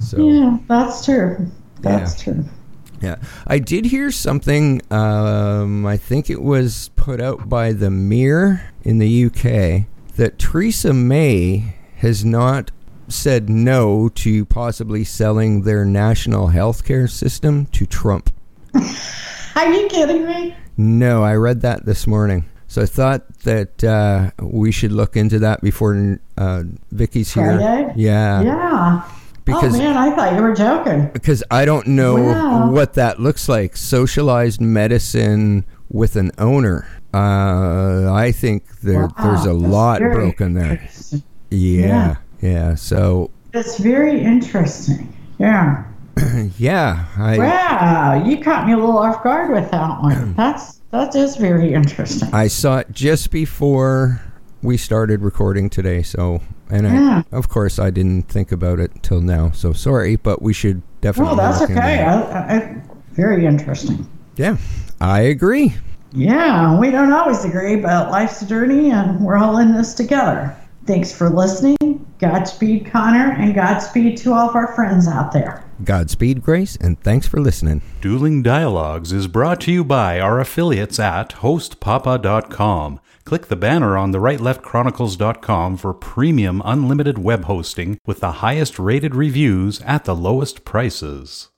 so, 0.00 0.28
Yeah, 0.28 0.58
that's 0.66 1.04
true. 1.04 1.46
That's 1.80 2.20
true. 2.20 2.44
Yeah, 3.00 3.16
I 3.46 3.58
did 3.58 3.86
hear 3.86 4.10
something. 4.10 4.82
Um, 4.90 5.86
I 5.86 5.96
think 5.96 6.28
it 6.28 6.42
was 6.42 6.90
put 6.96 7.20
out 7.20 7.48
by 7.48 7.72
the 7.72 7.90
Mirror 7.90 8.60
in 8.82 8.98
the 8.98 9.24
UK 9.26 9.86
that 10.16 10.38
Theresa 10.38 10.92
May 10.92 11.76
has 11.96 12.24
not 12.24 12.70
said 13.08 13.48
no 13.48 14.08
to 14.08 14.44
possibly 14.44 15.04
selling 15.04 15.62
their 15.62 15.84
national 15.84 16.48
health 16.48 16.84
care 16.84 17.08
system 17.08 17.66
to 17.66 17.86
Trump. 17.86 18.30
Are 18.74 19.72
you 19.72 19.88
kidding 19.88 20.26
me? 20.26 20.54
No, 20.76 21.24
I 21.24 21.34
read 21.34 21.62
that 21.62 21.86
this 21.86 22.06
morning. 22.06 22.48
So 22.68 22.82
I 22.82 22.86
thought 22.86 23.40
that 23.40 23.82
uh, 23.82 24.30
we 24.40 24.70
should 24.70 24.92
look 24.92 25.16
into 25.16 25.40
that 25.40 25.60
before 25.60 26.20
uh, 26.38 26.62
Vicky's 26.92 27.34
here. 27.34 27.58
Friday? 27.58 27.94
Yeah, 27.96 28.42
Yeah. 28.42 29.10
Because 29.44 29.74
oh 29.74 29.78
man, 29.78 29.96
I 29.96 30.14
thought 30.14 30.34
you 30.34 30.42
were 30.42 30.54
joking. 30.54 31.10
because 31.12 31.42
I 31.50 31.64
don't 31.64 31.86
know 31.88 32.16
Wow. 32.16 32.70
what 32.70 32.94
that 32.94 33.18
looks 33.20 33.48
like. 33.48 33.76
Socialized 33.76 34.60
medicine 34.60 35.64
with 35.88 36.16
an 36.16 36.30
owner. 36.38 36.86
Uh, 37.12 38.12
I 38.12 38.32
think 38.32 38.80
there 38.80 39.02
Wow, 39.06 39.14
there's 39.22 39.44
a 39.46 39.48
that's 39.48 39.62
lot 39.72 40.00
broken 40.00 40.54
there. 40.54 40.72
interesting. 40.72 41.22
Yeah, 41.50 42.16
yeah. 42.40 42.74
So 42.76 43.30
that's 43.52 43.78
very 43.78 44.20
interesting. 44.20 45.12
Yeah. 45.38 45.84
yeah, 46.58 47.06
I 47.16 47.38
Wow, 47.38 48.22
you 48.26 48.38
caught 48.42 48.66
me 48.66 48.72
a 48.74 48.76
little 48.76 48.98
off 48.98 49.22
guard 49.24 49.50
with 49.50 49.70
that 49.70 50.00
one. 50.02 50.34
That's 50.36 50.80
that 50.90 51.14
is 51.14 51.36
very 51.36 51.72
interesting. 51.72 52.28
I 52.34 52.48
saw 52.48 52.78
it 52.78 52.88
just 52.90 53.30
before 53.30 54.20
we 54.60 54.76
started 54.76 55.22
recording 55.22 55.70
today. 55.70 56.02
So 56.02 56.42
and 56.70 56.86
Yeah. 56.86 57.22
I, 57.32 57.36
of 57.36 57.48
course 57.48 57.78
I 57.78 57.90
didn't 57.90 58.28
think 58.28 58.52
about 58.52 58.78
it 58.80 58.92
till 59.02 59.20
now. 59.20 59.50
So 59.52 59.72
sorry, 59.72 60.16
but 60.16 60.42
we 60.42 60.52
should 60.52 60.82
definitely. 61.00 61.34
Oh, 61.34 61.36
that's 61.36 61.62
okay. 61.62 62.02
I, 62.02 62.56
I, 62.56 62.82
very 63.12 63.46
interesting. 63.46 64.08
Yeah, 64.36 64.56
I 65.00 65.20
agree. 65.20 65.74
Yeah, 66.12 66.78
we 66.78 66.90
don't 66.90 67.12
always 67.12 67.44
agree, 67.44 67.76
but 67.76 68.10
life's 68.10 68.42
a 68.42 68.46
journey 68.46 68.90
and 68.90 69.20
we're 69.24 69.36
all 69.36 69.58
in 69.58 69.74
this 69.74 69.94
together. 69.94 70.56
Thanks 70.86 71.12
for 71.12 71.28
listening. 71.28 71.76
Godspeed, 72.18 72.86
Connor, 72.86 73.32
and 73.38 73.54
Godspeed 73.54 74.16
to 74.18 74.32
all 74.32 74.48
of 74.48 74.56
our 74.56 74.74
friends 74.74 75.06
out 75.06 75.32
there. 75.32 75.62
Godspeed, 75.84 76.42
Grace, 76.42 76.76
and 76.76 77.00
thanks 77.00 77.26
for 77.26 77.40
listening. 77.40 77.80
Dueling 78.00 78.42
Dialogues 78.42 79.12
is 79.12 79.26
brought 79.26 79.60
to 79.62 79.72
you 79.72 79.84
by 79.84 80.18
our 80.20 80.40
affiliates 80.40 80.98
at 80.98 81.30
hostpapa.com. 81.36 83.00
Click 83.24 83.46
the 83.46 83.56
banner 83.56 83.96
on 83.96 84.10
the 84.10 84.18
rightleftchronicles.com 84.18 85.76
for 85.76 85.94
premium 85.94 86.62
unlimited 86.64 87.18
web 87.18 87.44
hosting 87.44 87.98
with 88.06 88.20
the 88.20 88.32
highest 88.32 88.78
rated 88.78 89.14
reviews 89.14 89.80
at 89.82 90.04
the 90.04 90.16
lowest 90.16 90.64
prices. 90.64 91.50